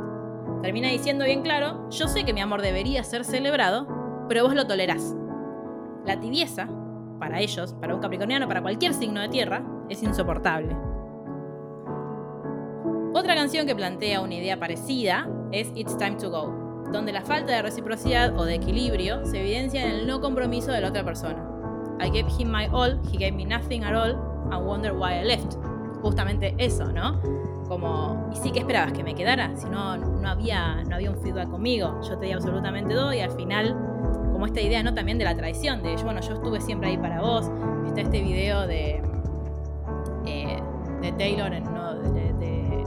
Termina 0.61 0.89
diciendo 0.89 1.25
bien 1.25 1.43
claro, 1.43 1.89
yo 1.89 2.09
sé 2.09 2.25
que 2.25 2.35
mi 2.35 2.41
amor 2.41 2.63
debería 2.63 3.05
ser 3.05 3.25
celebrado, 3.25 3.87
pero 4.29 4.43
vos 4.43 4.57
lo 4.57 4.67
tolerás. 4.67 5.15
La 6.07 6.19
tibieza, 6.19 6.69
para 7.19 7.41
ellos, 7.41 7.75
para 7.75 7.95
un 7.95 8.01
capricorniano, 8.01 8.49
para 8.49 8.63
cualquier 8.63 8.95
signo 8.95 9.21
de 9.21 9.29
tierra, 9.29 9.63
es 9.89 10.03
insoportable. 10.03 10.77
Otra 13.13 13.35
canción 13.35 13.67
que 13.67 13.75
plantea 13.75 14.21
una 14.21 14.35
idea 14.35 14.59
parecida 14.59 15.29
es 15.53 15.71
It's 15.75 15.97
Time 15.99 16.17
to 16.17 16.31
Go, 16.31 16.85
donde 16.93 17.13
la 17.13 17.23
falta 17.23 17.53
de 17.53 17.63
reciprocidad 17.63 18.39
o 18.39 18.45
de 18.45 18.55
equilibrio 18.55 19.27
se 19.27 19.41
evidencia 19.41 19.85
en 19.85 19.91
el 19.91 20.07
no 20.07 20.21
compromiso 20.21 20.73
de 20.73 20.81
la 20.81 20.89
otra 20.89 21.05
persona. 21.05 21.47
I 22.01 22.09
gave 22.09 22.31
him 22.39 22.51
my 22.51 22.67
all, 22.73 22.99
he 23.13 23.19
gave 23.19 23.33
me 23.33 23.45
nothing 23.45 23.85
at 23.85 23.95
all, 23.95 24.17
and 24.51 24.67
wonder 24.67 24.93
why 24.93 25.21
I 25.21 25.25
left. 25.25 25.57
Justamente 26.01 26.55
eso, 26.57 26.91
¿no? 26.93 27.21
Como, 27.69 28.31
¿y 28.33 28.37
sí 28.37 28.51
que 28.53 28.61
esperabas 28.61 28.93
que 28.93 29.05
me 29.05 29.15
quedara? 29.15 29.55
Si 29.55 29.69
no, 29.69 29.97
no 29.97 30.29
había, 30.29 30.83
no 30.85 30.95
había 30.95 31.11
un 31.11 31.19
feedback 31.19 31.51
conmigo. 31.51 32.01
Yo 32.03 32.17
te 32.17 32.27
di 32.27 32.33
absolutamente 32.33 32.95
todo 32.95 33.13
y 33.13 33.21
al 33.21 33.31
final 33.33 33.77
como 34.41 34.47
esta 34.47 34.63
idea, 34.63 34.83
¿no? 34.83 34.95
También 34.95 35.19
de 35.19 35.25
la 35.27 35.37
traición, 35.37 35.83
de, 35.83 35.97
bueno, 35.97 36.23
yo 36.23 36.33
estuve 36.33 36.63
siempre 36.63 36.89
ahí 36.89 36.97
para 36.97 37.21
vos. 37.21 37.51
Está 37.87 38.01
este 38.01 38.23
video 38.23 38.67
de, 38.67 39.03
eh, 40.25 40.59
de 41.03 41.13
Taylor, 41.13 41.51
¿no? 41.71 41.95
de, 41.97 42.87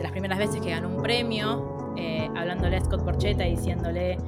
las 0.00 0.12
primeras 0.12 0.38
veces 0.38 0.60
que 0.60 0.70
ganó 0.70 0.88
un 0.88 1.02
premio, 1.02 1.94
eh, 1.96 2.30
hablándole 2.36 2.76
a 2.76 2.80
Scott 2.84 3.02
Porchetta 3.02 3.44
y 3.44 3.56
diciéndole 3.56 4.18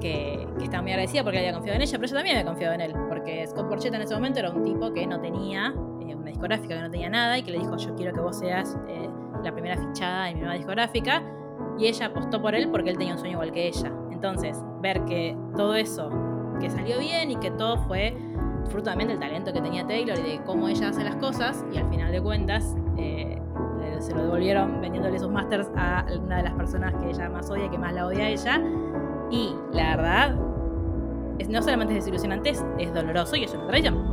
que, 0.00 0.48
estaba 0.60 0.82
muy 0.82 0.90
agradecida 0.90 1.22
porque 1.22 1.38
había 1.38 1.52
confiado 1.52 1.76
en 1.76 1.82
ella, 1.82 1.98
pero 1.98 2.08
yo 2.08 2.16
también 2.16 2.36
había 2.38 2.46
confiado 2.46 2.74
en 2.74 2.80
él, 2.80 2.94
porque 3.08 3.46
Scott 3.46 3.68
Porchetta 3.68 3.96
en 3.96 4.02
ese 4.02 4.14
momento 4.14 4.40
era 4.40 4.50
un 4.50 4.64
tipo 4.64 4.92
que 4.92 5.06
no 5.06 5.20
tenía 5.20 5.72
eh, 6.00 6.16
una 6.16 6.30
discográfica, 6.30 6.74
que 6.74 6.80
no 6.80 6.90
tenía 6.90 7.08
nada 7.08 7.38
y 7.38 7.44
que 7.44 7.52
le 7.52 7.58
dijo, 7.58 7.76
yo 7.76 7.94
quiero 7.94 8.12
que 8.12 8.20
vos 8.20 8.36
seas 8.36 8.76
la 9.44 9.52
primera 9.52 9.76
fichada 9.76 10.28
en 10.28 10.34
mi 10.34 10.40
nueva 10.40 10.56
discográfica. 10.56 11.22
Y 11.78 11.86
ella 11.86 12.06
apostó 12.06 12.42
por 12.42 12.56
él 12.56 12.68
porque 12.70 12.90
él 12.90 12.98
tenía 12.98 13.12
un 13.14 13.20
sueño 13.20 13.34
igual 13.34 13.52
que 13.52 13.68
ella. 13.68 13.92
Entonces, 14.20 14.62
ver 14.82 15.02
que 15.06 15.34
todo 15.56 15.74
eso, 15.74 16.10
que 16.60 16.68
salió 16.68 16.98
bien 16.98 17.30
y 17.30 17.36
que 17.36 17.50
todo 17.50 17.78
fue 17.86 18.14
fruto 18.68 18.90
también 18.90 19.08
del 19.08 19.18
talento 19.18 19.50
que 19.50 19.62
tenía 19.62 19.86
Taylor 19.86 20.18
y 20.18 20.32
de 20.32 20.40
cómo 20.44 20.68
ella 20.68 20.90
hace 20.90 21.02
las 21.02 21.16
cosas, 21.16 21.64
y 21.72 21.78
al 21.78 21.88
final 21.88 22.12
de 22.12 22.20
cuentas 22.20 22.76
eh, 22.98 23.40
se 23.98 24.14
lo 24.14 24.24
devolvieron 24.24 24.78
vendiéndole 24.82 25.18
sus 25.18 25.30
masters 25.30 25.70
a 25.74 26.04
una 26.22 26.36
de 26.36 26.42
las 26.42 26.52
personas 26.52 26.92
que 26.96 27.08
ella 27.08 27.30
más 27.30 27.50
odia 27.50 27.64
y 27.64 27.70
que 27.70 27.78
más 27.78 27.94
la 27.94 28.06
odia 28.06 28.24
a 28.24 28.28
ella. 28.28 28.62
Y 29.30 29.54
la 29.72 29.96
verdad, 29.96 30.36
es, 31.38 31.48
no 31.48 31.62
solamente 31.62 31.96
es 31.96 32.04
desilusionante, 32.04 32.50
es, 32.50 32.94
doloroso 32.94 33.36
y 33.36 33.44
es 33.44 33.54
una 33.54 33.68
traición. 33.68 34.09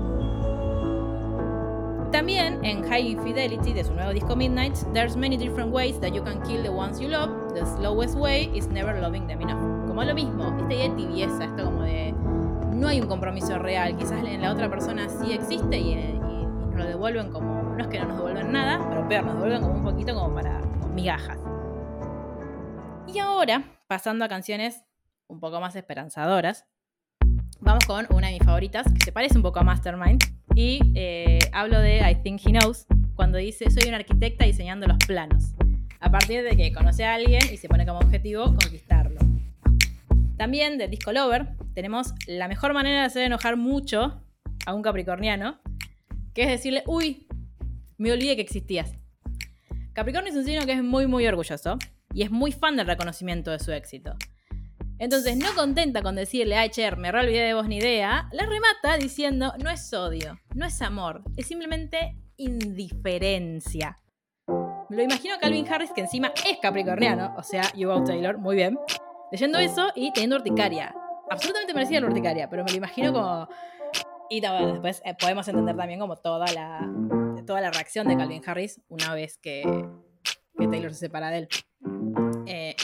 También 2.11 2.63
en 2.63 2.83
High 2.83 3.17
Fidelity 3.23 3.73
de 3.73 3.83
su 3.83 3.93
nuevo 3.93 4.13
disco 4.13 4.35
Midnight, 4.35 4.75
there's 4.93 5.15
many 5.15 5.37
different 5.37 5.73
ways 5.73 5.99
that 5.99 6.13
you 6.13 6.23
can 6.23 6.41
kill 6.43 6.63
the 6.63 6.69
ones 6.69 6.99
you 6.99 7.09
love. 7.09 7.29
The 7.53 7.65
slowest 7.65 8.15
way 8.15 8.49
is 8.53 8.67
never 8.67 8.99
loving 8.99 9.27
them 9.27 9.41
enough 9.41 9.77
como 9.97 10.09
lo 10.09 10.13
mismo, 10.13 10.43
esta 10.49 10.73
idea 10.73 10.89
de 10.89 10.95
tibieza, 10.95 11.43
esto 11.45 11.65
como 11.65 11.81
de 11.81 12.13
no 12.71 12.87
hay 12.87 13.01
un 13.01 13.07
compromiso 13.07 13.57
real, 13.57 13.97
quizás 13.97 14.23
en 14.23 14.43
la 14.43 14.51
otra 14.51 14.69
persona 14.69 15.09
sí 15.09 15.33
existe 15.33 15.75
y, 15.79 15.95
nos 15.95 16.75
lo 16.75 16.85
devuelven 16.85 17.31
como, 17.31 17.63
no 17.63 17.79
es 17.79 17.87
que 17.87 17.97
no 17.97 18.05
nos 18.05 18.17
devuelven 18.17 18.51
nada, 18.51 18.77
pero 18.87 19.07
peor, 19.07 19.23
nos 19.23 19.33
devuelven 19.33 19.61
como 19.63 19.73
un 19.73 19.83
poquito 19.83 20.13
como 20.13 20.35
para 20.35 20.59
migajas. 20.93 21.39
Y 23.07 23.17
ahora, 23.17 23.63
pasando 23.87 24.23
a 24.23 24.27
canciones 24.27 24.83
un 25.25 25.39
poco 25.39 25.59
más 25.59 25.75
esperanzadoras, 25.75 26.67
vamos 27.59 27.83
con 27.87 28.05
una 28.11 28.27
de 28.27 28.33
mis 28.33 28.43
favoritas, 28.43 28.85
que 28.93 29.03
se 29.03 29.11
parece 29.11 29.35
un 29.35 29.41
poco 29.41 29.59
a 29.61 29.63
Mastermind, 29.63 30.21
y 30.57 30.79
eh, 30.95 31.37
hablo 31.51 31.79
de 31.79 31.97
I 31.99 32.15
Think 32.23 32.41
He 32.43 32.49
Knows, 32.49 32.87
cuando 33.15 33.37
dice, 33.37 33.69
soy 33.69 33.87
una 33.87 33.97
arquitecta 33.97 34.43
diseñando 34.43 34.87
los 34.87 34.97
planos, 35.05 35.53
a 35.99 36.09
partir 36.09 36.41
de 36.41 36.57
que 36.57 36.73
conoce 36.73 37.05
a 37.05 37.13
alguien 37.13 37.41
y 37.53 37.57
se 37.57 37.69
pone 37.69 37.85
como 37.85 37.99
objetivo 37.99 38.45
conquistarlo. 38.45 39.19
También 40.35 40.79
de 40.79 40.87
Disco 40.87 41.13
Lover 41.13 41.49
tenemos 41.75 42.15
la 42.25 42.47
mejor 42.47 42.73
manera 42.73 43.01
de 43.01 43.05
hacer 43.05 43.21
enojar 43.21 43.55
mucho 43.55 44.23
a 44.65 44.73
un 44.73 44.81
capricorniano, 44.81 45.59
que 46.33 46.41
es 46.41 46.47
decirle, 46.47 46.81
uy, 46.87 47.27
me 47.99 48.11
olvidé 48.11 48.35
que 48.35 48.41
existías. 48.41 48.95
Capricornio 49.93 50.31
es 50.31 50.37
un 50.37 50.43
signo 50.43 50.65
que 50.65 50.73
es 50.73 50.83
muy, 50.83 51.05
muy 51.05 51.27
orgulloso 51.27 51.77
y 52.15 52.23
es 52.23 52.31
muy 52.31 52.51
fan 52.51 52.77
del 52.77 52.87
reconocimiento 52.87 53.51
de 53.51 53.59
su 53.59 53.71
éxito. 53.73 54.15
Entonces, 54.99 55.37
no 55.37 55.53
contenta 55.55 56.01
con 56.01 56.15
decirle, 56.15 56.57
ay, 56.57 56.69
Cher, 56.69 56.97
me 56.97 57.11
re 57.11 57.19
olvidé 57.19 57.41
de 57.41 57.53
vos 57.53 57.67
ni 57.67 57.77
idea, 57.77 58.27
la 58.31 58.45
remata 58.45 58.97
diciendo, 58.97 59.53
no 59.63 59.69
es 59.69 59.93
odio, 59.93 60.39
no 60.55 60.65
es 60.65 60.81
amor, 60.81 61.23
es 61.35 61.47
simplemente 61.47 62.17
indiferencia. 62.37 63.99
Me 64.89 64.97
lo 64.97 65.03
imagino 65.03 65.35
a 65.35 65.39
Calvin 65.39 65.67
Harris, 65.67 65.91
que 65.93 66.01
encima 66.01 66.31
es 66.49 66.57
capricorniano, 66.61 67.35
o 67.37 67.43
sea, 67.43 67.63
Hugo 67.75 68.03
Taylor, 68.03 68.37
muy 68.37 68.55
bien, 68.55 68.79
leyendo 69.31 69.59
eso 69.59 69.89
y 69.95 70.11
teniendo 70.13 70.37
urticaria. 70.37 70.95
Absolutamente 71.29 71.73
merecida 71.73 71.99
la 71.99 72.07
urticaria, 72.07 72.49
pero 72.49 72.63
me 72.63 72.71
lo 72.71 72.77
imagino 72.77 73.13
como... 73.13 73.47
Y 74.29 74.41
después 74.41 75.01
eh, 75.05 75.15
podemos 75.19 75.47
entender 75.47 75.75
también 75.75 75.99
como 75.99 76.17
toda 76.17 76.51
la, 76.53 76.89
toda 77.45 77.61
la 77.61 77.71
reacción 77.71 78.07
de 78.07 78.17
Calvin 78.17 78.41
Harris 78.45 78.81
una 78.89 79.13
vez 79.13 79.37
que, 79.37 79.63
que 80.57 80.67
Taylor 80.67 80.93
se 80.93 80.99
separa 80.99 81.29
de 81.29 81.37
él. 81.37 81.47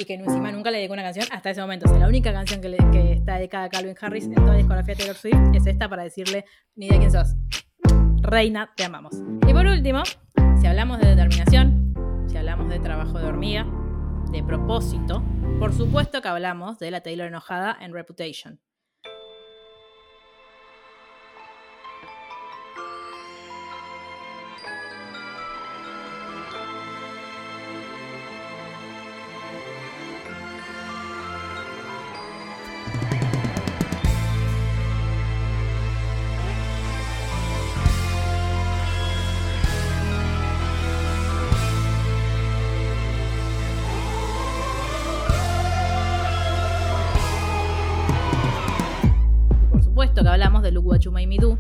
Y 0.04 0.06
que 0.06 0.16
encima 0.16 0.52
nunca 0.52 0.70
le 0.70 0.80
dedicó 0.80 0.96
una 0.96 1.04
canción 1.04 1.26
hasta 1.32 1.52
ese 1.52 1.62
momento. 1.62 1.86
O 1.86 1.90
sea, 1.90 1.98
la 1.98 2.10
única 2.10 2.34
canción 2.34 2.60
que, 2.60 3.14
está 3.14 3.38
dedicada 3.38 3.64
a 3.64 3.70
Calvin 3.70 3.96
Harris 4.02 4.26
en 4.26 4.36
toda 4.36 4.48
la 4.48 4.58
discografía 4.58 4.96
de 4.96 4.98
Taylor 4.98 5.16
Swift 5.16 5.56
es 5.56 5.66
esta 5.66 5.88
para 5.88 6.04
decirle, 6.04 6.44
ni 6.76 6.90
de 6.90 6.98
quién 6.98 7.10
sos. 7.10 7.38
Reina, 8.22 8.74
te 8.76 8.84
amamos. 8.84 9.14
Y 9.48 9.54
por 9.54 9.66
último, 9.66 10.04
si 10.60 10.68
hablamos 10.68 11.00
de 11.00 11.08
determinación, 11.08 11.94
si 12.28 12.36
hablamos 12.36 12.68
de 12.68 12.80
trabajo 12.80 13.18
de 13.18 13.28
hormiga, 13.28 13.66
de 14.30 14.44
propósito, 14.44 15.24
por 15.58 15.72
supuesto 15.72 16.22
que 16.22 16.28
hablamos 16.28 16.80
de 16.80 16.92
la 16.92 17.00
Taylor 17.00 17.30
enojada 17.30 17.78
en 17.80 17.94
Reputation. 17.94 18.60
Hablamos 50.44 50.64
de 50.64 50.72
Look 50.74 50.86
What 50.88 51.00
You 51.00 51.12
Made 51.14 51.28
Me 51.28 51.38
Do, 51.38 51.58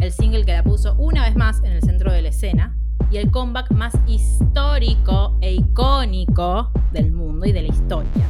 el 0.00 0.12
single 0.12 0.44
que 0.44 0.52
la 0.52 0.62
puso 0.62 0.94
una 0.98 1.24
vez 1.24 1.34
más 1.34 1.64
en 1.64 1.72
el 1.72 1.82
centro 1.82 2.12
de 2.12 2.22
la 2.22 2.28
escena 2.28 2.76
y 3.10 3.16
el 3.16 3.28
comeback 3.32 3.72
más 3.72 3.92
histórico 4.06 5.36
e 5.40 5.54
icónico 5.54 6.70
del 6.92 7.10
mundo 7.10 7.44
y 7.46 7.50
de 7.50 7.62
la 7.62 7.68
historia. 7.68 8.28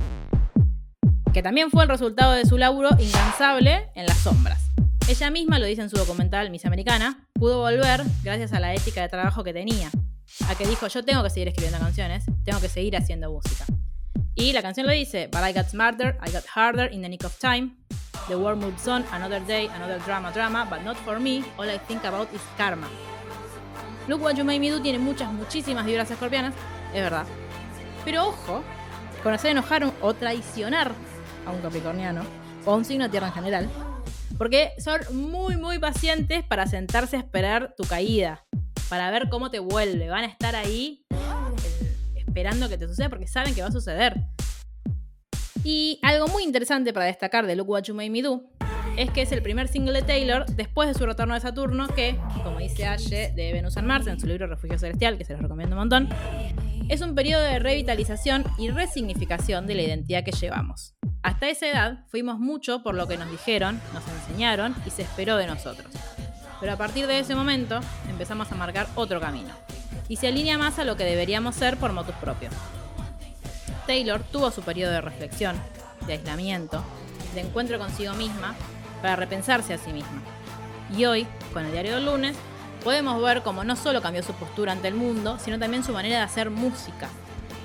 Que 1.34 1.42
también 1.42 1.70
fue 1.70 1.82
el 1.82 1.90
resultado 1.90 2.32
de 2.32 2.46
su 2.46 2.56
laburo 2.56 2.88
incansable 2.98 3.90
en 3.94 4.06
las 4.06 4.16
sombras. 4.16 4.70
Ella 5.06 5.28
misma 5.30 5.58
lo 5.58 5.66
dice 5.66 5.82
en 5.82 5.90
su 5.90 5.98
documental 5.98 6.48
Miss 6.48 6.64
Americana, 6.64 7.28
pudo 7.34 7.58
volver 7.58 8.02
gracias 8.22 8.54
a 8.54 8.60
la 8.60 8.72
ética 8.72 9.02
de 9.02 9.10
trabajo 9.10 9.44
que 9.44 9.52
tenía, 9.52 9.90
a 10.48 10.54
que 10.54 10.66
dijo 10.66 10.88
yo 10.88 11.04
tengo 11.04 11.22
que 11.22 11.28
seguir 11.28 11.48
escribiendo 11.48 11.78
canciones, 11.78 12.24
tengo 12.42 12.58
que 12.58 12.70
seguir 12.70 12.96
haciendo 12.96 13.30
música. 13.30 13.66
Y 14.34 14.54
la 14.54 14.62
canción 14.62 14.86
lo 14.86 14.94
dice, 14.94 15.28
But 15.30 15.42
I 15.46 15.52
got 15.52 15.68
smarter, 15.68 16.16
I 16.26 16.32
got 16.32 16.44
harder 16.54 16.90
in 16.90 17.02
the 17.02 17.08
nick 17.10 17.22
of 17.22 17.38
time, 17.38 17.79
The 18.30 18.38
world 18.38 18.60
moves 18.60 18.86
on, 18.86 19.04
another 19.10 19.40
day, 19.40 19.68
another 19.74 19.98
drama, 20.06 20.30
drama, 20.30 20.64
but 20.70 20.84
not 20.84 20.96
for 20.98 21.18
me. 21.18 21.42
All 21.58 21.68
I 21.68 21.78
think 21.78 22.04
about 22.04 22.32
is 22.32 22.40
karma. 22.56 22.86
Look 24.06 24.22
What 24.22 24.36
You 24.36 24.44
Made 24.44 24.60
Me 24.60 24.70
Do 24.70 24.80
tiene 24.80 25.00
muchas, 25.00 25.32
muchísimas 25.32 25.84
vibras 25.84 26.08
escorpianas, 26.12 26.54
es 26.94 27.02
verdad. 27.02 27.26
Pero 28.04 28.28
ojo, 28.28 28.62
con 29.24 29.34
hacer 29.34 29.50
enojar 29.50 29.92
o 30.00 30.14
traicionar 30.14 30.92
a 31.44 31.50
un 31.50 31.60
capricorniano, 31.60 32.22
o 32.64 32.70
a 32.72 32.76
un 32.76 32.84
signo 32.84 33.06
de 33.06 33.10
tierra 33.10 33.26
en 33.26 33.32
general, 33.32 33.68
porque 34.38 34.74
son 34.78 35.00
muy, 35.12 35.56
muy 35.56 35.80
pacientes 35.80 36.44
para 36.44 36.68
sentarse 36.68 37.16
a 37.16 37.18
esperar 37.18 37.74
tu 37.76 37.82
caída, 37.82 38.44
para 38.88 39.10
ver 39.10 39.28
cómo 39.28 39.50
te 39.50 39.58
vuelve. 39.58 40.08
Van 40.08 40.22
a 40.22 40.28
estar 40.28 40.54
ahí 40.54 41.04
eh, 41.10 42.14
esperando 42.14 42.68
que 42.68 42.78
te 42.78 42.86
suceda 42.86 43.08
porque 43.08 43.26
saben 43.26 43.56
que 43.56 43.62
va 43.62 43.68
a 43.68 43.72
suceder. 43.72 44.14
Y 45.64 45.98
algo 46.02 46.28
muy 46.28 46.42
interesante 46.42 46.92
para 46.92 47.06
destacar 47.06 47.46
de 47.46 47.56
Look 47.56 47.68
What 47.68 47.82
You 47.82 47.94
Made 47.94 48.10
Me 48.10 48.22
Do 48.22 48.42
es 48.96 49.10
que 49.10 49.22
es 49.22 49.32
el 49.32 49.42
primer 49.42 49.68
single 49.68 49.92
de 49.92 50.02
Taylor 50.02 50.46
después 50.46 50.88
de 50.88 50.94
su 50.94 51.06
retorno 51.06 51.34
de 51.34 51.40
Saturno 51.40 51.88
que, 51.88 52.18
como 52.42 52.58
dice 52.58 52.86
Ashe 52.86 53.32
de 53.34 53.52
Venus 53.52 53.76
and 53.76 53.86
Mars 53.86 54.06
en 54.06 54.18
su 54.18 54.26
libro 54.26 54.46
Refugio 54.46 54.78
Celestial, 54.78 55.16
que 55.16 55.24
se 55.24 55.32
los 55.34 55.42
recomiendo 55.42 55.76
un 55.76 55.80
montón, 55.80 56.08
es 56.88 57.00
un 57.02 57.14
periodo 57.14 57.42
de 57.42 57.58
revitalización 57.58 58.44
y 58.58 58.70
resignificación 58.70 59.66
de 59.66 59.74
la 59.74 59.82
identidad 59.82 60.24
que 60.24 60.32
llevamos. 60.32 60.94
Hasta 61.22 61.48
esa 61.48 61.68
edad 61.68 62.04
fuimos 62.08 62.38
mucho 62.38 62.82
por 62.82 62.94
lo 62.94 63.06
que 63.06 63.16
nos 63.16 63.30
dijeron, 63.30 63.80
nos 63.92 64.02
enseñaron 64.08 64.74
y 64.86 64.90
se 64.90 65.02
esperó 65.02 65.36
de 65.36 65.46
nosotros. 65.46 65.92
Pero 66.58 66.72
a 66.72 66.76
partir 66.76 67.06
de 67.06 67.20
ese 67.20 67.34
momento 67.34 67.80
empezamos 68.08 68.50
a 68.50 68.54
marcar 68.54 68.86
otro 68.94 69.20
camino. 69.20 69.50
Y 70.08 70.16
se 70.16 70.28
alinea 70.28 70.58
más 70.58 70.78
a 70.78 70.84
lo 70.84 70.96
que 70.96 71.04
deberíamos 71.04 71.54
ser 71.54 71.76
por 71.76 71.92
motus 71.92 72.14
propios. 72.16 72.52
Taylor 73.90 74.22
tuvo 74.22 74.52
su 74.52 74.62
periodo 74.62 74.92
de 74.92 75.00
reflexión, 75.00 75.60
de 76.06 76.12
aislamiento, 76.12 76.84
de 77.34 77.40
encuentro 77.40 77.76
consigo 77.76 78.14
misma, 78.14 78.54
para 79.02 79.16
repensarse 79.16 79.74
a 79.74 79.78
sí 79.78 79.92
misma. 79.92 80.22
Y 80.96 81.06
hoy, 81.06 81.26
con 81.52 81.66
el 81.66 81.72
diario 81.72 81.96
del 81.96 82.06
lunes, 82.06 82.36
podemos 82.84 83.20
ver 83.20 83.42
cómo 83.42 83.64
no 83.64 83.74
solo 83.74 84.00
cambió 84.00 84.22
su 84.22 84.32
postura 84.34 84.70
ante 84.70 84.86
el 84.86 84.94
mundo, 84.94 85.38
sino 85.40 85.58
también 85.58 85.82
su 85.82 85.92
manera 85.92 86.18
de 86.18 86.22
hacer 86.22 86.50
música. 86.50 87.08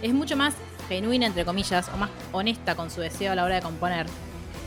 Es 0.02 0.16
mucho 0.16 0.36
más 0.36 0.56
genuina, 0.90 1.28
entre 1.28 1.46
comillas, 1.46 1.92
o 1.94 1.98
más 1.98 2.10
honesta 2.32 2.74
con 2.74 2.90
su 2.90 3.02
deseo 3.02 3.34
a 3.34 3.36
la 3.36 3.44
hora 3.44 3.58
de 3.58 3.62
componer. 3.62 4.08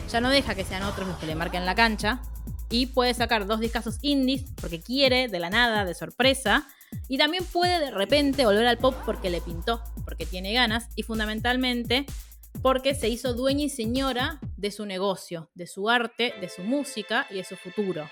Ya 0.09 0.21
no 0.21 0.29
deja 0.29 0.55
que 0.55 0.63
sean 0.63 0.83
otros 0.83 1.09
los 1.09 1.17
que 1.17 1.27
le 1.27 1.35
marquen 1.35 1.65
la 1.65 1.75
cancha, 1.75 2.21
y 2.69 2.85
puede 2.85 3.13
sacar 3.13 3.47
dos 3.47 3.59
discos 3.59 3.99
indies 4.01 4.45
porque 4.61 4.79
quiere, 4.79 5.27
de 5.27 5.39
la 5.39 5.49
nada, 5.49 5.83
de 5.83 5.93
sorpresa, 5.93 6.65
y 7.07 7.17
también 7.17 7.43
puede 7.45 7.79
de 7.79 7.91
repente 7.91 8.45
volver 8.45 8.67
al 8.67 8.77
pop 8.77 8.95
porque 9.05 9.29
le 9.29 9.41
pintó, 9.41 9.83
porque 10.05 10.25
tiene 10.25 10.53
ganas 10.53 10.89
y 10.95 11.03
fundamentalmente 11.03 12.05
porque 12.61 12.93
se 12.93 13.09
hizo 13.09 13.33
dueña 13.33 13.65
y 13.65 13.69
señora 13.69 14.39
de 14.57 14.71
su 14.71 14.85
negocio, 14.85 15.49
de 15.55 15.67
su 15.67 15.89
arte, 15.89 16.33
de 16.41 16.49
su 16.49 16.63
música 16.63 17.25
y 17.29 17.35
de 17.35 17.43
su 17.43 17.55
futuro. 17.55 18.09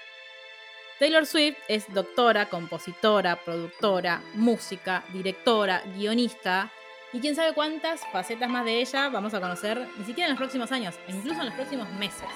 Taylor 0.99 1.25
Swift 1.25 1.57
es 1.67 1.85
doctora, 1.93 2.49
compositora, 2.49 3.43
productora, 3.43 4.23
música, 4.33 5.03
directora, 5.13 5.83
guionista 5.95 6.71
y 7.13 7.19
quién 7.19 7.35
sabe 7.35 7.53
cuántas 7.53 8.01
facetas 8.11 8.49
más 8.49 8.65
de 8.65 8.81
ella 8.81 9.09
vamos 9.09 9.33
a 9.33 9.39
conocer 9.39 9.87
ni 9.97 10.05
siquiera 10.05 10.27
en 10.27 10.31
los 10.31 10.39
próximos 10.39 10.71
años, 10.71 10.95
e 11.07 11.11
incluso 11.11 11.39
en 11.39 11.47
los 11.47 11.55
próximos 11.55 11.89
meses. 11.93 12.27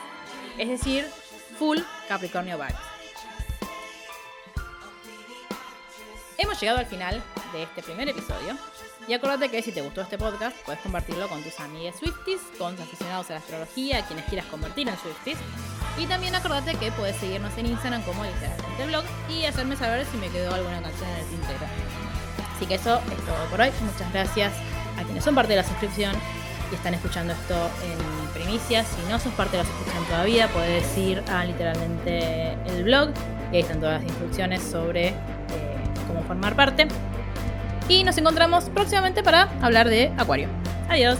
Es 0.58 0.70
decir, 0.70 1.06
full 1.58 1.80
Capricornio 2.08 2.58
vibes. 2.58 2.91
Hemos 6.42 6.60
llegado 6.60 6.80
al 6.80 6.88
final 6.88 7.22
de 7.54 7.62
este 7.62 7.84
primer 7.84 8.10
episodio. 8.10 8.58
Y 9.08 9.14
acuérdate 9.14 9.52
que 9.52 9.62
si 9.62 9.72
te 9.72 9.82
gustó 9.82 10.02
este 10.02 10.18
podcast, 10.18 10.58
puedes 10.66 10.82
compartirlo 10.82 11.30
con 11.30 11.44
tus 11.44 11.60
amigas 11.60 11.98
Swifties, 12.00 12.42
con 12.58 12.76
tus 12.76 12.86
aficionados 12.86 13.30
a 13.30 13.34
la 13.34 13.40
astrología, 13.40 14.04
quienes 14.08 14.26
quieras 14.26 14.48
convertir 14.48 14.90
en 14.90 14.98
Swifties. 14.98 15.38
Y 16.00 16.08
también 16.08 16.34
acuérdate 16.34 16.74
que 16.78 16.92
puedes 16.94 17.16
seguirnos 17.18 17.56
en 17.60 17.68
Instagram 17.68 18.02
como 18.02 18.24
literalmente 18.24 18.86
blog 18.88 19.04
y 19.30 19.46
hacerme 19.46 19.76
saber 19.76 20.04
si 20.08 20.18
me 20.18 20.30
quedó 20.30 20.52
alguna 20.56 20.82
canción 20.82 21.08
en 21.12 21.16
el 21.18 21.26
tintero. 21.28 21.60
Así 22.56 22.66
que 22.66 22.74
eso 22.74 22.96
es 22.98 23.26
todo 23.26 23.46
por 23.52 23.62
hoy. 23.62 23.70
Muchas 23.80 24.12
gracias 24.12 24.52
a 24.98 25.04
quienes 25.04 25.24
son 25.24 25.36
parte 25.36 25.52
de 25.52 25.58
la 25.58 25.64
suscripción 25.64 26.16
y 26.72 26.76
están 26.76 26.96
escuchando 26.96 27.34
esto 27.34 27.70
en 27.84 28.30
primicia. 28.34 28.84
Si 28.84 29.00
no 29.12 29.20
sos 29.20 29.34
parte 29.34 29.58
de 29.58 29.64
la 29.64 29.70
suscripción 29.70 30.06
todavía, 30.06 30.48
puedes 30.48 30.98
ir 30.98 31.24
a 31.30 31.46
literalmente 31.46 32.54
el 32.66 32.84
blog 32.84 33.12
y 33.52 33.58
ahí 33.58 33.62
están 33.62 33.80
todas 33.80 34.02
las 34.02 34.10
instrucciones 34.10 34.64
sobre 34.64 35.14
formar 36.32 36.56
parte. 36.56 36.88
Y 37.89 38.06
nos 38.06 38.17
encontramos 38.17 38.70
próximamente 38.70 39.22
para 39.22 39.50
hablar 39.62 39.89
de 39.89 40.13
Acuario. 40.17 40.48
Adiós. 40.89 41.20